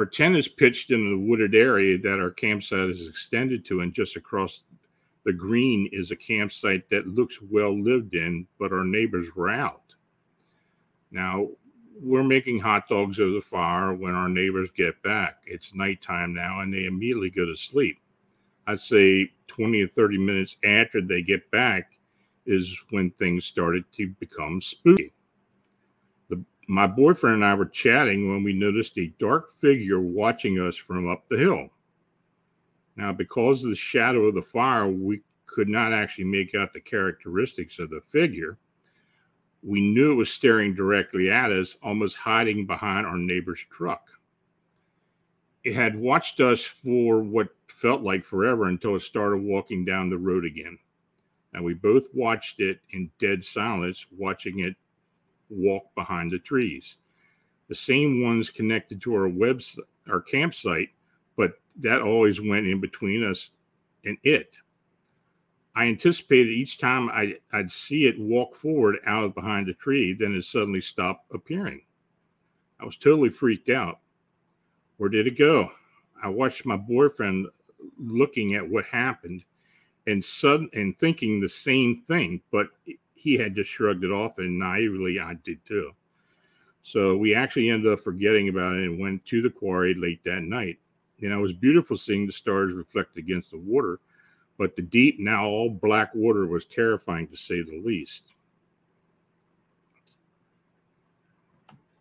Our 0.00 0.06
tent 0.06 0.34
is 0.34 0.48
pitched 0.48 0.90
in 0.92 1.10
the 1.10 1.28
wooded 1.28 1.54
area 1.54 1.98
that 1.98 2.18
our 2.18 2.30
campsite 2.30 2.88
is 2.88 3.06
extended 3.06 3.66
to, 3.66 3.82
and 3.82 3.92
just 3.92 4.16
across 4.16 4.64
the 5.26 5.32
green 5.34 5.90
is 5.92 6.10
a 6.10 6.16
campsite 6.16 6.88
that 6.88 7.06
looks 7.06 7.38
well 7.42 7.78
lived 7.78 8.14
in, 8.14 8.46
but 8.58 8.72
our 8.72 8.82
neighbors 8.82 9.26
were 9.36 9.50
out. 9.50 9.94
Now, 11.10 11.48
we're 12.00 12.22
making 12.22 12.60
hot 12.60 12.88
dogs 12.88 13.20
over 13.20 13.32
the 13.32 13.42
fire 13.42 13.92
when 13.92 14.14
our 14.14 14.30
neighbors 14.30 14.70
get 14.74 15.02
back. 15.02 15.42
It's 15.44 15.74
nighttime 15.74 16.32
now, 16.32 16.60
and 16.60 16.72
they 16.72 16.86
immediately 16.86 17.28
go 17.28 17.44
to 17.44 17.54
sleep. 17.54 17.98
I'd 18.66 18.80
say 18.80 19.30
20 19.48 19.82
or 19.82 19.88
30 19.88 20.16
minutes 20.16 20.56
after 20.64 21.02
they 21.02 21.20
get 21.20 21.50
back 21.50 22.00
is 22.46 22.74
when 22.88 23.10
things 23.10 23.44
started 23.44 23.84
to 23.96 24.08
become 24.18 24.62
spooky 24.62 25.12
my 26.70 26.86
boyfriend 26.86 27.34
and 27.34 27.44
I 27.44 27.54
were 27.54 27.66
chatting 27.66 28.30
when 28.30 28.44
we 28.44 28.52
noticed 28.52 28.96
a 28.96 29.12
dark 29.18 29.50
figure 29.60 30.00
watching 30.00 30.60
us 30.60 30.76
from 30.76 31.08
up 31.08 31.28
the 31.28 31.36
hill. 31.36 31.68
Now, 32.94 33.12
because 33.12 33.64
of 33.64 33.70
the 33.70 33.76
shadow 33.76 34.26
of 34.26 34.36
the 34.36 34.42
fire, 34.42 34.86
we 34.86 35.22
could 35.46 35.68
not 35.68 35.92
actually 35.92 36.26
make 36.26 36.54
out 36.54 36.72
the 36.72 36.80
characteristics 36.80 37.80
of 37.80 37.90
the 37.90 38.00
figure. 38.08 38.56
We 39.64 39.80
knew 39.80 40.12
it 40.12 40.14
was 40.14 40.30
staring 40.30 40.76
directly 40.76 41.28
at 41.28 41.50
us, 41.50 41.76
almost 41.82 42.16
hiding 42.16 42.66
behind 42.66 43.04
our 43.04 43.18
neighbor's 43.18 43.66
truck. 43.68 44.08
It 45.64 45.74
had 45.74 45.98
watched 45.98 46.38
us 46.38 46.62
for 46.62 47.20
what 47.20 47.48
felt 47.66 48.02
like 48.02 48.24
forever 48.24 48.66
until 48.66 48.94
it 48.94 49.02
started 49.02 49.42
walking 49.42 49.84
down 49.84 50.08
the 50.08 50.18
road 50.18 50.44
again. 50.44 50.78
And 51.52 51.64
we 51.64 51.74
both 51.74 52.06
watched 52.14 52.60
it 52.60 52.78
in 52.90 53.10
dead 53.18 53.42
silence, 53.42 54.06
watching 54.16 54.60
it 54.60 54.76
walk 55.50 55.94
behind 55.94 56.30
the 56.30 56.38
trees. 56.38 56.96
The 57.68 57.74
same 57.74 58.22
ones 58.22 58.50
connected 58.50 59.00
to 59.02 59.14
our 59.14 59.28
website, 59.28 59.80
our 60.08 60.20
campsite, 60.20 60.90
but 61.36 61.54
that 61.76 62.02
always 62.02 62.40
went 62.40 62.66
in 62.66 62.80
between 62.80 63.24
us 63.24 63.50
and 64.04 64.16
it. 64.22 64.56
I 65.74 65.84
anticipated 65.86 66.50
each 66.50 66.78
time 66.78 67.08
I, 67.10 67.36
would 67.52 67.70
see 67.70 68.06
it 68.06 68.18
walk 68.18 68.56
forward 68.56 68.96
out 69.06 69.24
of 69.24 69.34
behind 69.34 69.68
a 69.68 69.74
tree, 69.74 70.12
then 70.12 70.34
it 70.34 70.44
suddenly 70.44 70.80
stopped 70.80 71.32
appearing. 71.32 71.82
I 72.80 72.84
was 72.84 72.96
totally 72.96 73.28
freaked 73.28 73.68
out. 73.68 74.00
Where 74.96 75.10
did 75.10 75.26
it 75.26 75.38
go? 75.38 75.70
I 76.22 76.28
watched 76.28 76.66
my 76.66 76.76
boyfriend 76.76 77.46
looking 77.98 78.54
at 78.54 78.68
what 78.68 78.84
happened 78.86 79.44
and 80.06 80.24
sudden 80.24 80.68
and 80.74 80.98
thinking 80.98 81.40
the 81.40 81.48
same 81.48 82.02
thing, 82.02 82.42
but 82.50 82.68
he 83.20 83.34
had 83.34 83.54
just 83.54 83.70
shrugged 83.70 84.02
it 84.02 84.10
off, 84.10 84.38
and 84.38 84.58
naively 84.58 85.20
I 85.20 85.34
did 85.44 85.62
too. 85.64 85.92
So 86.82 87.18
we 87.18 87.34
actually 87.34 87.68
ended 87.68 87.92
up 87.92 88.00
forgetting 88.00 88.48
about 88.48 88.76
it 88.76 88.84
and 88.84 88.98
went 88.98 89.26
to 89.26 89.42
the 89.42 89.50
quarry 89.50 89.92
late 89.92 90.24
that 90.24 90.42
night. 90.42 90.78
And 91.20 91.30
it 91.30 91.36
was 91.36 91.52
beautiful 91.52 91.98
seeing 91.98 92.24
the 92.24 92.32
stars 92.32 92.72
reflect 92.72 93.18
against 93.18 93.50
the 93.50 93.58
water, 93.58 94.00
but 94.56 94.74
the 94.74 94.80
deep, 94.80 95.20
now 95.20 95.44
all 95.44 95.68
black 95.68 96.14
water 96.14 96.46
was 96.46 96.64
terrifying 96.64 97.28
to 97.28 97.36
say 97.36 97.60
the 97.62 97.82
least. 97.84 98.28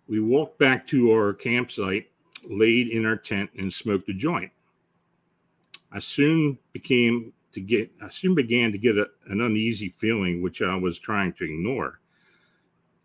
We 0.07 0.21
walked 0.21 0.57
back 0.57 0.87
to 0.87 1.11
our 1.11 1.33
campsite, 1.33 2.09
laid 2.49 2.87
in 2.87 3.05
our 3.05 3.17
tent, 3.17 3.49
and 3.57 3.71
smoked 3.71 4.07
a 4.07 4.13
joint. 4.13 4.51
I 5.91 5.99
soon 5.99 6.57
became 6.71 7.33
to 7.51 7.61
get, 7.61 7.91
I 8.01 8.09
soon 8.09 8.35
began 8.35 8.71
to 8.71 8.77
get 8.77 8.97
a, 8.97 9.09
an 9.27 9.41
uneasy 9.41 9.89
feeling, 9.89 10.41
which 10.41 10.61
I 10.61 10.75
was 10.75 10.99
trying 10.99 11.33
to 11.33 11.45
ignore, 11.45 11.99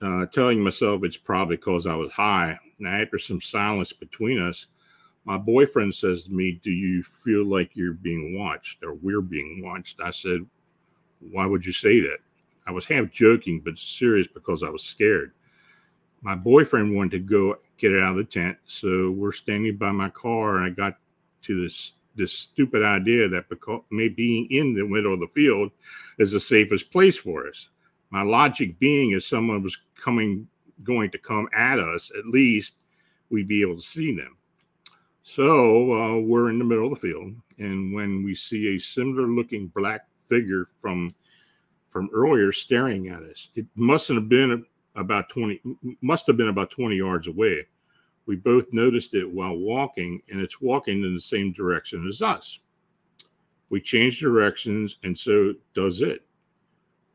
uh, 0.02 0.26
telling 0.26 0.60
myself 0.60 1.02
it's 1.04 1.16
probably 1.16 1.56
because 1.56 1.86
I 1.86 1.94
was 1.94 2.12
high. 2.12 2.58
Now, 2.78 2.94
after 2.94 3.18
some 3.18 3.40
silence 3.40 3.92
between 3.92 4.40
us, 4.40 4.66
my 5.24 5.38
boyfriend 5.38 5.94
says 5.94 6.24
to 6.24 6.32
me, 6.32 6.60
Do 6.62 6.70
you 6.70 7.02
feel 7.02 7.44
like 7.46 7.70
you're 7.74 7.94
being 7.94 8.38
watched 8.38 8.82
or 8.82 8.94
we're 8.94 9.22
being 9.22 9.62
watched? 9.64 10.00
I 10.00 10.10
said, 10.10 10.44
Why 11.20 11.46
would 11.46 11.64
you 11.64 11.72
say 11.72 12.00
that? 12.00 12.18
I 12.66 12.72
was 12.72 12.84
half 12.84 13.10
joking, 13.10 13.60
but 13.60 13.78
serious 13.78 14.26
because 14.26 14.62
I 14.62 14.68
was 14.68 14.82
scared. 14.82 15.32
My 16.22 16.34
boyfriend 16.34 16.94
wanted 16.94 17.10
to 17.12 17.18
go 17.20 17.56
get 17.76 17.92
it 17.92 18.02
out 18.02 18.12
of 18.12 18.16
the 18.16 18.24
tent. 18.24 18.56
So 18.66 19.10
we're 19.10 19.32
standing 19.32 19.76
by 19.76 19.92
my 19.92 20.08
car, 20.10 20.56
and 20.56 20.66
I 20.66 20.70
got 20.70 20.98
to 21.42 21.62
this 21.62 21.94
this 22.14 22.32
stupid 22.32 22.82
idea 22.82 23.28
that 23.28 23.48
because 23.48 23.82
me 23.90 24.08
being 24.08 24.46
in 24.50 24.74
the 24.74 24.84
middle 24.84 25.14
of 25.14 25.20
the 25.20 25.28
field 25.28 25.70
is 26.18 26.32
the 26.32 26.40
safest 26.40 26.90
place 26.90 27.16
for 27.16 27.48
us. 27.48 27.70
My 28.10 28.22
logic 28.22 28.78
being 28.78 29.12
if 29.12 29.24
someone 29.24 29.62
was 29.62 29.78
coming 29.94 30.46
going 30.82 31.10
to 31.10 31.18
come 31.18 31.48
at 31.54 31.78
us, 31.78 32.10
at 32.16 32.26
least 32.26 32.76
we'd 33.30 33.48
be 33.48 33.62
able 33.62 33.76
to 33.76 33.82
see 33.82 34.14
them. 34.14 34.36
So 35.22 35.92
uh, 35.92 36.20
we're 36.20 36.50
in 36.50 36.58
the 36.58 36.64
middle 36.64 36.84
of 36.84 37.00
the 37.00 37.08
field, 37.08 37.34
and 37.58 37.94
when 37.94 38.22
we 38.22 38.34
see 38.34 38.76
a 38.76 38.78
similar 38.78 39.26
looking 39.26 39.68
black 39.68 40.06
figure 40.28 40.66
from 40.80 41.14
from 41.88 42.10
earlier 42.12 42.50
staring 42.50 43.08
at 43.08 43.22
us, 43.22 43.50
it 43.54 43.66
mustn't 43.76 44.18
have 44.18 44.28
been 44.28 44.64
about 44.96 45.28
20 45.30 45.60
must 46.02 46.26
have 46.26 46.36
been 46.36 46.48
about 46.48 46.70
20 46.70 46.96
yards 46.96 47.26
away 47.26 47.66
we 48.26 48.36
both 48.36 48.72
noticed 48.72 49.14
it 49.14 49.30
while 49.30 49.56
walking, 49.56 50.22
and 50.30 50.40
it's 50.40 50.60
walking 50.60 51.02
in 51.02 51.14
the 51.14 51.20
same 51.20 51.52
direction 51.52 52.06
as 52.06 52.22
us. 52.22 52.58
We 53.70 53.80
change 53.80 54.20
directions, 54.20 54.98
and 55.02 55.16
so 55.16 55.54
does 55.74 56.00
it. 56.00 56.24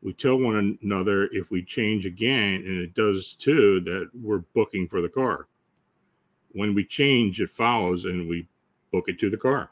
We 0.02 0.12
tell 0.12 0.38
one 0.38 0.78
another 0.82 1.28
if 1.32 1.50
we 1.50 1.62
change 1.62 2.06
again, 2.06 2.62
and 2.66 2.78
it 2.78 2.94
does 2.94 3.34
too, 3.34 3.80
that 3.80 4.10
we're 4.14 4.44
booking 4.54 4.88
for 4.88 5.02
the 5.02 5.08
car. 5.08 5.48
When 6.52 6.74
we 6.74 6.84
change, 6.84 7.40
it 7.40 7.50
follows, 7.50 8.04
and 8.06 8.28
we 8.28 8.46
book 8.92 9.08
it 9.08 9.18
to 9.20 9.30
the 9.30 9.36
car. 9.36 9.70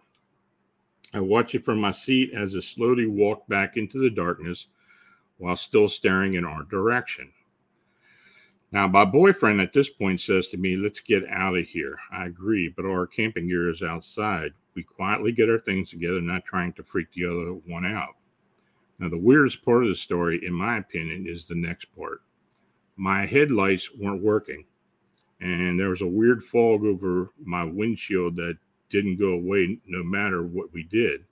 I 1.14 1.20
watch 1.20 1.54
it 1.54 1.64
from 1.64 1.80
my 1.80 1.90
seat 1.90 2.34
as 2.34 2.54
it 2.54 2.62
slowly 2.62 3.06
walked 3.06 3.48
back 3.48 3.76
into 3.76 3.98
the 3.98 4.10
darkness 4.10 4.66
while 5.38 5.56
still 5.56 5.88
staring 5.88 6.34
in 6.34 6.44
our 6.44 6.64
direction. 6.64 7.32
Now, 8.70 8.86
my 8.86 9.06
boyfriend 9.06 9.62
at 9.62 9.72
this 9.72 9.88
point 9.88 10.20
says 10.20 10.48
to 10.48 10.58
me, 10.58 10.76
Let's 10.76 11.00
get 11.00 11.26
out 11.28 11.56
of 11.56 11.66
here. 11.66 11.98
I 12.12 12.26
agree, 12.26 12.68
but 12.68 12.84
our 12.84 13.06
camping 13.06 13.48
gear 13.48 13.70
is 13.70 13.82
outside. 13.82 14.52
We 14.74 14.82
quietly 14.82 15.32
get 15.32 15.48
our 15.48 15.58
things 15.58 15.90
together, 15.90 16.20
not 16.20 16.44
trying 16.44 16.74
to 16.74 16.82
freak 16.82 17.08
the 17.12 17.24
other 17.24 17.52
one 17.66 17.86
out. 17.86 18.16
Now, 18.98 19.08
the 19.08 19.18
weirdest 19.18 19.64
part 19.64 19.84
of 19.84 19.88
the 19.88 19.94
story, 19.94 20.44
in 20.44 20.52
my 20.52 20.76
opinion, 20.76 21.26
is 21.26 21.46
the 21.46 21.54
next 21.54 21.86
part. 21.96 22.20
My 22.96 23.24
headlights 23.24 23.94
weren't 23.96 24.22
working, 24.22 24.64
and 25.40 25.80
there 25.80 25.88
was 25.88 26.02
a 26.02 26.06
weird 26.06 26.44
fog 26.44 26.84
over 26.84 27.30
my 27.42 27.64
windshield 27.64 28.36
that 28.36 28.58
didn't 28.90 29.16
go 29.18 29.30
away 29.30 29.78
no 29.86 30.02
matter 30.02 30.42
what 30.42 30.72
we 30.72 30.82
did. 30.82 31.24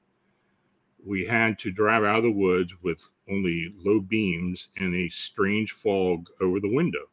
We 1.05 1.27
had 1.27 1.59
to 1.61 1.71
drive 1.71 2.03
out 2.05 2.19
of 2.19 2.23
the 2.23 2.33
woods 2.33 2.75
with 2.83 3.11
only 3.29 3.75
low 3.77 4.01
beams 4.01 4.69
and 4.79 4.95
a 4.95 5.09
strange 5.09 5.73
fog 5.73 6.29
over 6.41 6.61
the 6.61 6.75
window. 6.75 7.11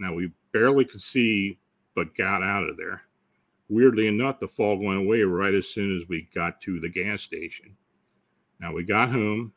Now 0.00 0.14
we 0.14 0.32
barely 0.52 0.86
could 0.86 1.02
see, 1.02 1.58
but 1.94 2.14
got 2.14 2.42
out 2.42 2.68
of 2.68 2.78
there. 2.78 3.02
Weirdly 3.68 4.08
enough, 4.08 4.40
the 4.40 4.48
fog 4.48 4.82
went 4.82 4.98
away 4.98 5.20
right 5.20 5.54
as 5.54 5.68
soon 5.68 5.96
as 5.96 6.08
we 6.08 6.26
got 6.34 6.60
to 6.62 6.80
the 6.80 6.88
gas 6.88 7.22
station. 7.22 7.76
Now 8.60 8.72
we 8.72 8.82
got 8.82 9.10
home 9.10 9.52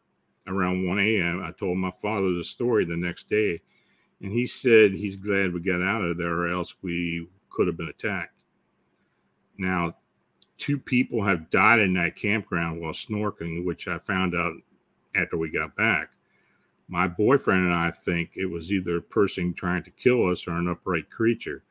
around 0.46 0.86
1 0.86 1.00
a.m. 1.00 1.42
I 1.44 1.52
told 1.52 1.78
my 1.78 1.92
father 2.02 2.34
the 2.34 2.44
story 2.44 2.84
the 2.84 2.98
next 2.98 3.30
day, 3.30 3.62
and 4.22 4.34
he 4.34 4.46
said 4.46 4.92
he's 4.92 5.16
glad 5.16 5.54
we 5.54 5.62
got 5.62 5.82
out 5.82 6.04
of 6.04 6.18
there, 6.18 6.34
or 6.34 6.50
else 6.50 6.76
we 6.82 7.28
could 7.50 7.68
have 7.68 7.78
been 7.78 7.88
attacked. 7.88 8.44
Now, 9.58 9.96
two 10.58 10.78
people 10.78 11.24
have 11.24 11.50
died 11.50 11.80
in 11.80 11.94
that 11.94 12.18
campground 12.18 12.82
while 12.82 12.92
snorkeling, 12.92 13.66
which 13.66 13.88
I 13.88 13.98
found 14.00 14.36
out 14.36 14.54
after 15.16 15.38
we 15.38 15.50
got 15.50 15.76
back 15.78 16.10
my 16.88 17.08
boyfriend 17.08 17.66
and 17.66 17.74
I 17.74 17.92
think 17.92 18.32
it 18.36 18.46
was 18.46 18.72
either 18.72 18.98
a 18.98 19.02
person 19.02 19.54
trying 19.54 19.84
to 19.84 19.92
kill 19.92 20.30
us 20.30 20.48
or 20.48 20.52
an 20.52 20.68
upright 20.68 21.10
creature. 21.10 21.64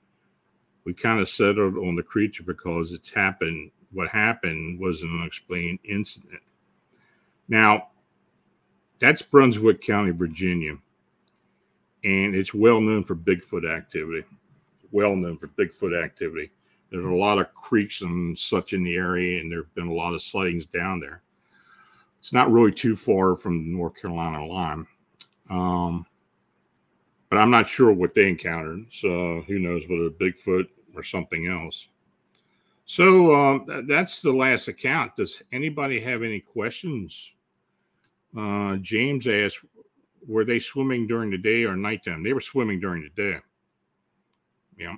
We 0.84 0.94
kind 0.94 1.20
of 1.20 1.28
settled 1.28 1.76
on 1.76 1.94
the 1.94 2.02
creature 2.02 2.42
because 2.42 2.92
it's 2.92 3.10
happened. 3.10 3.70
What 3.92 4.08
happened 4.08 4.80
was 4.80 5.02
an 5.02 5.16
unexplained 5.20 5.78
incident. 5.84 6.42
Now, 7.48 7.88
that's 8.98 9.22
Brunswick 9.22 9.80
County, 9.80 10.12
Virginia, 10.12 10.76
and 12.04 12.34
it's 12.34 12.54
well 12.54 12.80
known 12.80 13.04
for 13.04 13.14
Bigfoot 13.14 13.70
activity. 13.70 14.24
Well 14.90 15.16
known 15.16 15.38
for 15.38 15.48
Bigfoot 15.48 16.00
activity. 16.00 16.50
There's 16.90 17.04
a 17.04 17.08
lot 17.08 17.38
of 17.38 17.52
creeks 17.54 18.02
and 18.02 18.38
such 18.38 18.72
in 18.72 18.84
the 18.84 18.96
area, 18.96 19.40
and 19.40 19.50
there 19.50 19.62
have 19.62 19.74
been 19.74 19.88
a 19.88 19.94
lot 19.94 20.14
of 20.14 20.22
sightings 20.22 20.66
down 20.66 21.00
there. 21.00 21.22
It's 22.18 22.32
not 22.32 22.52
really 22.52 22.70
too 22.70 22.94
far 22.94 23.34
from 23.34 23.64
the 23.64 23.76
North 23.76 24.00
Carolina 24.00 24.44
line. 24.46 24.86
Um, 25.50 26.06
but 27.28 27.38
I'm 27.38 27.50
not 27.50 27.68
sure 27.68 27.92
what 27.92 28.14
they 28.14 28.28
encountered. 28.28 28.86
So 28.90 29.42
who 29.46 29.58
knows 29.58 29.88
whether 29.88 30.10
Bigfoot 30.10 30.68
or 30.94 31.02
something 31.02 31.46
else. 31.46 31.88
So 32.84 33.34
um, 33.34 33.86
that's 33.88 34.20
the 34.20 34.32
last 34.32 34.68
account. 34.68 35.16
Does 35.16 35.42
anybody 35.52 35.98
have 36.00 36.22
any 36.22 36.40
questions? 36.40 37.32
Uh, 38.36 38.76
James 38.76 39.26
asked, 39.26 39.64
were 40.26 40.44
they 40.44 40.58
swimming 40.58 41.06
during 41.06 41.30
the 41.30 41.38
day 41.38 41.64
or 41.64 41.76
nighttime? 41.76 42.22
They 42.22 42.32
were 42.32 42.40
swimming 42.40 42.80
during 42.80 43.02
the 43.02 43.10
day. 43.10 43.38
Yeah. 44.78 44.96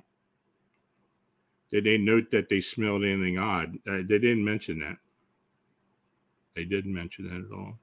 Did 1.71 1.83
they 1.83 1.97
note 1.97 2.31
that 2.31 2.49
they 2.49 2.61
smelled 2.61 3.03
anything 3.03 3.37
odd? 3.37 3.75
Uh, 3.87 3.97
they 3.97 4.19
didn't 4.19 4.43
mention 4.43 4.79
that. 4.79 4.97
They 6.53 6.65
didn't 6.65 6.93
mention 6.93 7.29
that 7.29 7.45
at 7.45 7.57
all. 7.57 7.77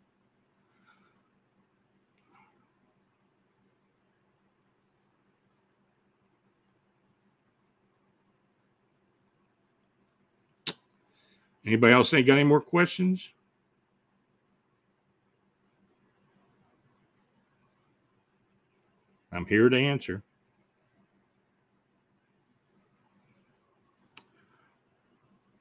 Anybody 11.64 11.92
else 11.92 12.12
ain't 12.12 12.26
got 12.26 12.38
any 12.38 12.44
more 12.44 12.60
questions? 12.60 13.28
I'm 19.30 19.46
here 19.46 19.68
to 19.68 19.76
answer. 19.76 20.22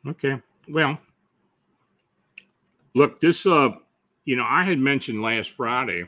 Okay. 0.07 0.41
Well, 0.67 0.97
look, 2.95 3.19
this 3.19 3.45
uh 3.45 3.69
you 4.25 4.35
know, 4.35 4.45
I 4.47 4.63
had 4.63 4.77
mentioned 4.79 5.21
last 5.21 5.51
Friday 5.51 6.07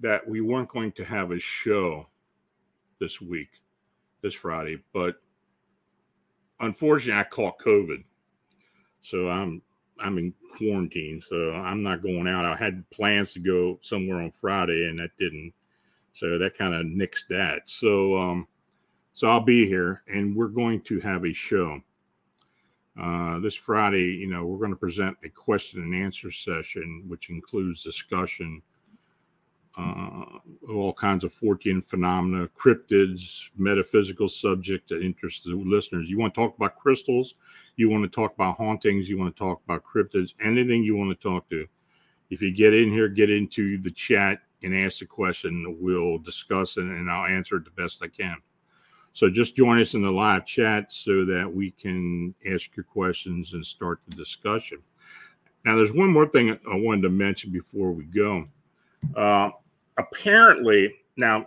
that 0.00 0.26
we 0.26 0.40
weren't 0.40 0.68
going 0.68 0.92
to 0.92 1.04
have 1.04 1.30
a 1.30 1.38
show 1.38 2.06
this 3.00 3.20
week, 3.20 3.60
this 4.22 4.34
Friday, 4.34 4.82
but 4.92 5.16
unfortunately 6.60 7.20
I 7.20 7.24
caught 7.24 7.58
COVID. 7.58 8.02
So 9.08 9.30
I'm 9.30 9.62
I'm 10.00 10.18
in 10.18 10.34
quarantine, 10.56 11.22
so 11.26 11.52
I'm 11.52 11.82
not 11.82 12.02
going 12.02 12.28
out. 12.28 12.44
I 12.44 12.54
had 12.56 12.88
plans 12.90 13.32
to 13.32 13.40
go 13.40 13.78
somewhere 13.80 14.20
on 14.20 14.30
Friday, 14.30 14.86
and 14.86 14.98
that 14.98 15.16
didn't. 15.18 15.52
So 16.12 16.36
that 16.36 16.58
kind 16.58 16.74
of 16.74 16.84
nixed 16.84 17.26
that. 17.30 17.62
So 17.66 18.16
um, 18.16 18.46
so 19.14 19.28
I'll 19.30 19.40
be 19.40 19.66
here, 19.66 20.02
and 20.08 20.36
we're 20.36 20.48
going 20.48 20.82
to 20.82 21.00
have 21.00 21.24
a 21.24 21.32
show 21.32 21.80
uh, 23.00 23.38
this 23.40 23.54
Friday. 23.54 24.14
You 24.14 24.28
know, 24.28 24.44
we're 24.44 24.58
going 24.58 24.70
to 24.70 24.76
present 24.76 25.16
a 25.24 25.28
question 25.30 25.80
and 25.80 25.94
answer 25.94 26.30
session, 26.30 27.04
which 27.08 27.30
includes 27.30 27.82
discussion 27.82 28.62
uh, 29.78 30.24
all 30.68 30.92
kinds 30.92 31.22
of 31.22 31.32
Fortean 31.32 31.84
phenomena, 31.84 32.48
cryptids, 32.58 33.44
metaphysical 33.56 34.28
subjects 34.28 34.90
that 34.90 35.02
interest 35.02 35.44
the 35.44 35.54
listeners. 35.54 36.10
You 36.10 36.18
want 36.18 36.34
to 36.34 36.40
talk 36.40 36.56
about 36.56 36.76
crystals, 36.76 37.36
you 37.76 37.88
want 37.88 38.02
to 38.02 38.08
talk 38.08 38.34
about 38.34 38.56
hauntings, 38.56 39.08
you 39.08 39.18
want 39.18 39.34
to 39.34 39.38
talk 39.38 39.62
about 39.64 39.84
cryptids, 39.84 40.34
anything 40.42 40.82
you 40.82 40.96
want 40.96 41.10
to 41.10 41.28
talk 41.28 41.48
to. 41.50 41.66
If 42.30 42.42
you 42.42 42.52
get 42.52 42.74
in 42.74 42.90
here, 42.90 43.08
get 43.08 43.30
into 43.30 43.78
the 43.78 43.90
chat 43.90 44.40
and 44.62 44.74
ask 44.74 44.98
the 44.98 45.06
question, 45.06 45.76
we'll 45.80 46.18
discuss 46.18 46.76
it 46.76 46.84
and 46.84 47.10
I'll 47.10 47.26
answer 47.26 47.56
it 47.56 47.64
the 47.64 47.82
best 47.82 48.02
I 48.02 48.08
can. 48.08 48.36
So 49.12 49.30
just 49.30 49.56
join 49.56 49.80
us 49.80 49.94
in 49.94 50.02
the 50.02 50.10
live 50.10 50.44
chat 50.44 50.92
so 50.92 51.24
that 51.24 51.50
we 51.52 51.70
can 51.70 52.34
ask 52.52 52.76
your 52.76 52.84
questions 52.84 53.52
and 53.52 53.64
start 53.64 54.00
the 54.08 54.16
discussion. 54.16 54.78
Now, 55.64 55.76
there's 55.76 55.92
one 55.92 56.10
more 56.10 56.26
thing 56.26 56.50
I 56.50 56.76
wanted 56.76 57.02
to 57.02 57.10
mention 57.10 57.50
before 57.50 57.92
we 57.92 58.04
go. 58.04 58.46
Uh, 59.16 59.50
apparently, 59.98 60.94
now, 61.16 61.38
of 61.40 61.46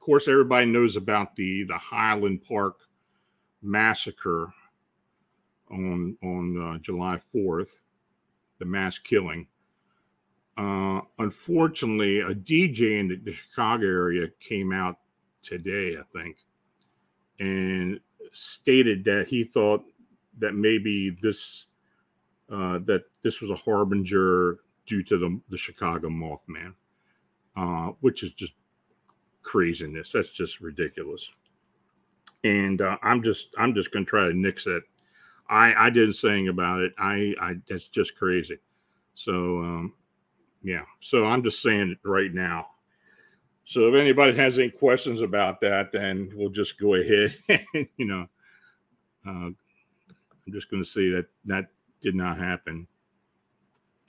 course, 0.00 0.28
everybody 0.28 0.66
knows 0.66 0.96
about 0.96 1.36
the 1.36 1.64
the 1.64 1.78
Highland 1.78 2.42
Park 2.42 2.80
massacre 3.62 4.52
on 5.70 6.16
on 6.22 6.60
uh, 6.60 6.78
July 6.78 7.18
fourth, 7.18 7.78
the 8.58 8.64
mass 8.64 8.98
killing. 8.98 9.46
Uh, 10.56 11.02
unfortunately, 11.18 12.20
a 12.20 12.34
DJ 12.34 12.98
in 12.98 13.08
the, 13.08 13.16
the 13.16 13.32
Chicago 13.32 13.86
area 13.86 14.28
came 14.40 14.72
out 14.72 14.96
today, 15.42 15.96
I 15.98 16.18
think, 16.18 16.38
and 17.40 18.00
stated 18.32 19.04
that 19.04 19.28
he 19.28 19.44
thought 19.44 19.84
that 20.38 20.54
maybe 20.54 21.10
this 21.22 21.66
uh, 22.50 22.78
that 22.86 23.04
this 23.22 23.40
was 23.40 23.50
a 23.50 23.56
harbinger 23.56 24.60
due 24.86 25.02
to 25.02 25.18
the, 25.18 25.40
the 25.50 25.58
Chicago 25.58 26.08
Mothman 26.08 26.74
uh, 27.56 27.92
which 28.00 28.22
is 28.22 28.32
just 28.32 28.52
craziness. 29.42 30.12
That's 30.12 30.30
just 30.30 30.60
ridiculous. 30.60 31.28
And 32.44 32.80
uh, 32.80 32.96
I'm 33.02 33.22
just 33.22 33.54
I'm 33.58 33.74
just 33.74 33.92
gonna 33.92 34.04
try 34.04 34.28
to 34.28 34.34
nix 34.34 34.66
it. 34.66 34.82
I 35.48 35.74
I 35.74 35.90
didn't 35.90 36.14
saying 36.14 36.48
about 36.48 36.80
it. 36.80 36.92
I 36.98 37.34
I 37.40 37.54
that's 37.68 37.88
just 37.88 38.16
crazy. 38.16 38.58
So 39.14 39.60
um, 39.60 39.94
yeah. 40.62 40.82
So 41.00 41.24
I'm 41.26 41.42
just 41.42 41.62
saying 41.62 41.90
it 41.90 41.98
right 42.08 42.32
now. 42.32 42.68
So 43.64 43.88
if 43.88 43.94
anybody 43.94 44.32
has 44.34 44.58
any 44.58 44.70
questions 44.70 45.22
about 45.22 45.60
that, 45.60 45.90
then 45.90 46.30
we'll 46.36 46.50
just 46.50 46.78
go 46.78 46.94
ahead. 46.94 47.36
And, 47.48 47.88
you 47.96 48.04
know, 48.04 48.26
uh, 49.26 49.30
I'm 49.30 49.56
just 50.52 50.70
going 50.70 50.82
to 50.82 50.88
say 50.88 51.08
that 51.10 51.26
that 51.46 51.66
did 52.00 52.14
not 52.14 52.38
happen 52.38 52.86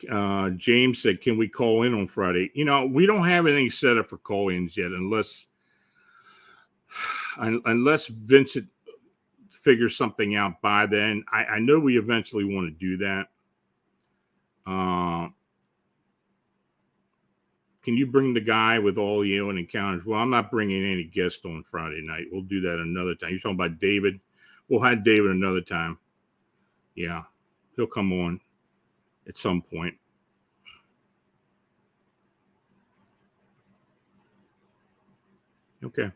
uh, 0.10 0.52
James 0.52 1.02
said, 1.02 1.22
"Can 1.22 1.38
we 1.38 1.48
call 1.48 1.84
in 1.84 1.94
on 1.94 2.08
Friday?" 2.08 2.52
You 2.54 2.66
know, 2.66 2.86
we 2.86 3.06
don't 3.06 3.28
have 3.28 3.48
anything 3.48 3.72
set 3.72 3.98
up 3.98 4.08
for 4.08 4.18
call-ins 4.18 4.78
yet, 4.78 4.92
unless 4.92 5.48
unless 7.38 8.08
Vincent 8.08 8.68
figures 9.52 9.98
something 9.98 10.36
out 10.36 10.62
by 10.62 10.86
then. 10.86 11.24
I, 11.32 11.46
I 11.46 11.60
know 11.60 11.80
we 11.80 11.98
eventually 11.98 12.44
want 12.44 12.68
to 12.68 12.72
do 12.72 12.98
that. 12.98 13.28
Uh, 14.66 15.30
can 17.82 17.96
you 17.96 18.06
bring 18.06 18.34
the 18.34 18.42
guy 18.42 18.80
with 18.80 18.98
all 18.98 19.22
the 19.22 19.38
alien 19.38 19.58
encounters? 19.58 20.06
Well, 20.06 20.20
I'm 20.20 20.30
not 20.30 20.52
bringing 20.52 20.84
any 20.84 21.06
guest 21.06 21.46
on 21.46 21.64
Friday 21.64 22.02
night. 22.02 22.26
We'll 22.32 22.42
do 22.42 22.62
that 22.62 22.80
another 22.80 23.16
time. 23.16 23.30
You're 23.32 23.40
talking 23.40 23.56
about 23.56 23.80
David. 23.80 24.20
We'll 24.68 24.82
have 24.82 25.04
David 25.04 25.32
another 25.32 25.62
time. 25.62 25.98
Yeah, 26.96 27.24
he'll 27.76 27.88
come 27.88 28.12
on 28.12 28.42
at 29.28 29.38
some 29.38 29.62
point. 29.62 29.96
Okay. 35.84 36.12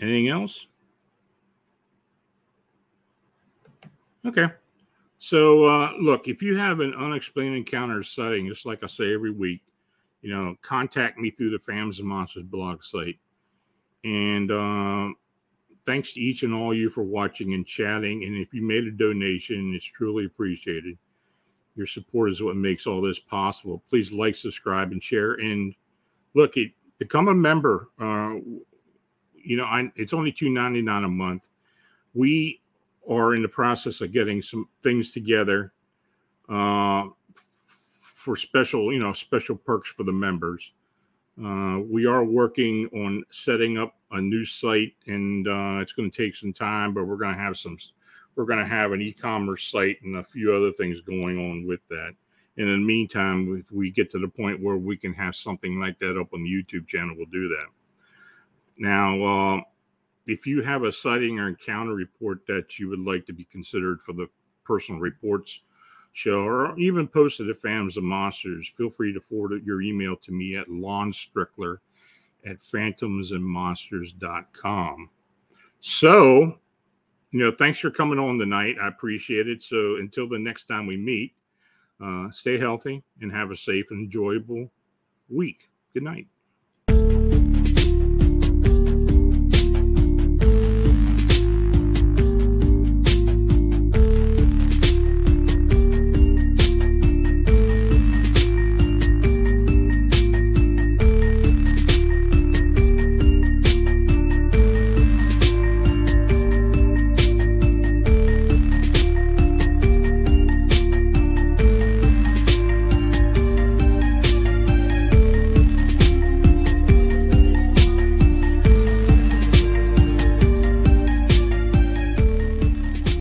Anything 0.00 0.28
else? 0.28 0.66
Okay. 4.24 4.48
So, 5.18 5.64
uh, 5.64 5.92
look, 6.00 6.28
if 6.28 6.42
you 6.42 6.56
have 6.56 6.80
an 6.80 6.94
unexplained 6.94 7.56
encounter 7.56 8.02
sighting, 8.02 8.46
just 8.46 8.66
like 8.66 8.84
I 8.84 8.86
say 8.86 9.12
every 9.12 9.32
week, 9.32 9.62
you 10.22 10.30
know, 10.30 10.56
contact 10.62 11.18
me 11.18 11.30
through 11.30 11.50
the 11.50 11.58
Phantoms 11.58 11.98
and 11.98 12.08
Monsters 12.08 12.44
blog 12.44 12.82
site. 12.84 13.18
And 14.04 14.50
uh, 14.52 15.08
thanks 15.88 16.12
to 16.12 16.20
each 16.20 16.42
and 16.42 16.52
all 16.52 16.74
you 16.74 16.90
for 16.90 17.02
watching 17.02 17.54
and 17.54 17.66
chatting. 17.66 18.22
And 18.24 18.36
if 18.36 18.52
you 18.52 18.60
made 18.60 18.84
a 18.84 18.90
donation, 18.90 19.72
it's 19.74 19.86
truly 19.86 20.26
appreciated. 20.26 20.98
Your 21.76 21.86
support 21.86 22.28
is 22.28 22.42
what 22.42 22.56
makes 22.56 22.86
all 22.86 23.00
this 23.00 23.18
possible. 23.18 23.82
Please 23.88 24.12
like, 24.12 24.36
subscribe, 24.36 24.92
and 24.92 25.02
share. 25.02 25.32
And 25.34 25.74
look, 26.34 26.58
it, 26.58 26.72
become 26.98 27.28
a 27.28 27.34
member. 27.34 27.88
Uh, 27.98 28.34
you 29.34 29.56
know, 29.56 29.64
I, 29.64 29.90
it's 29.96 30.12
only 30.12 30.30
two 30.30 30.50
ninety 30.50 30.82
nine 30.82 31.04
a 31.04 31.08
month. 31.08 31.48
We 32.12 32.60
are 33.08 33.34
in 33.34 33.40
the 33.40 33.48
process 33.48 34.02
of 34.02 34.12
getting 34.12 34.42
some 34.42 34.68
things 34.82 35.12
together 35.12 35.72
uh, 36.50 37.06
for 37.34 38.36
special, 38.36 38.92
you 38.92 38.98
know, 38.98 39.14
special 39.14 39.56
perks 39.56 39.88
for 39.88 40.04
the 40.04 40.12
members. 40.12 40.72
Uh, 41.44 41.80
we 41.88 42.04
are 42.06 42.24
working 42.24 42.86
on 42.88 43.22
setting 43.30 43.78
up 43.78 43.94
a 44.10 44.20
new 44.20 44.44
site, 44.44 44.94
and 45.06 45.46
uh, 45.46 45.78
it's 45.80 45.92
going 45.92 46.10
to 46.10 46.24
take 46.24 46.34
some 46.34 46.52
time, 46.52 46.92
but 46.92 47.04
we're 47.04 47.16
going 47.16 47.34
to 47.34 47.40
have 47.40 47.56
some. 47.56 47.78
We're 48.34 48.44
going 48.44 48.58
to 48.60 48.66
have 48.66 48.92
an 48.92 49.02
e-commerce 49.02 49.68
site 49.68 50.00
and 50.02 50.16
a 50.16 50.24
few 50.24 50.52
other 50.52 50.72
things 50.72 51.00
going 51.00 51.38
on 51.38 51.66
with 51.66 51.80
that. 51.88 52.12
And 52.56 52.68
in 52.68 52.80
the 52.80 52.86
meantime, 52.86 53.56
if 53.56 53.70
we 53.72 53.90
get 53.90 54.10
to 54.10 54.18
the 54.18 54.28
point 54.28 54.62
where 54.62 54.76
we 54.76 54.96
can 54.96 55.12
have 55.14 55.36
something 55.36 55.80
like 55.80 55.98
that 55.98 56.18
up 56.18 56.32
on 56.32 56.42
the 56.42 56.50
YouTube 56.50 56.86
channel, 56.86 57.14
we'll 57.16 57.26
do 57.26 57.48
that. 57.48 57.66
Now, 58.76 59.22
uh, 59.56 59.60
if 60.26 60.46
you 60.46 60.62
have 60.62 60.84
a 60.84 60.92
sighting 60.92 61.38
or 61.38 61.48
encounter 61.48 61.94
report 61.94 62.46
that 62.46 62.78
you 62.78 62.88
would 62.88 63.00
like 63.00 63.26
to 63.26 63.32
be 63.32 63.44
considered 63.44 64.00
for 64.02 64.12
the 64.12 64.28
personal 64.64 65.00
reports 65.00 65.62
show, 66.12 66.46
or 66.46 66.78
even 66.78 67.06
post 67.06 67.40
it 67.40 67.48
at 67.48 67.60
Phantoms 67.60 67.96
of 67.96 68.04
Monsters, 68.04 68.70
feel 68.76 68.90
free 68.90 69.12
to 69.12 69.20
forward 69.20 69.64
your 69.64 69.82
email 69.82 70.16
to 70.16 70.32
me 70.32 70.56
at 70.56 70.68
Lon 70.68 71.12
Strickler 71.12 71.78
at 72.46 72.58
phantomsandmonsters.com. 72.58 75.10
So, 75.80 76.58
you 77.30 77.40
know, 77.40 77.52
thanks 77.52 77.78
for 77.78 77.90
coming 77.90 78.18
on 78.18 78.38
tonight. 78.38 78.76
I 78.80 78.88
appreciate 78.88 79.48
it. 79.48 79.62
So 79.62 79.96
until 79.96 80.26
the 80.28 80.38
next 80.38 80.64
time 80.64 80.86
we 80.86 80.96
meet, 80.96 81.34
uh, 82.02 82.30
stay 82.30 82.58
healthy 82.58 83.02
and 83.20 83.30
have 83.32 83.50
a 83.50 83.56
safe 83.56 83.90
and 83.90 84.04
enjoyable 84.04 84.70
week. 85.28 85.68
Good 85.94 86.04
night. 86.04 86.26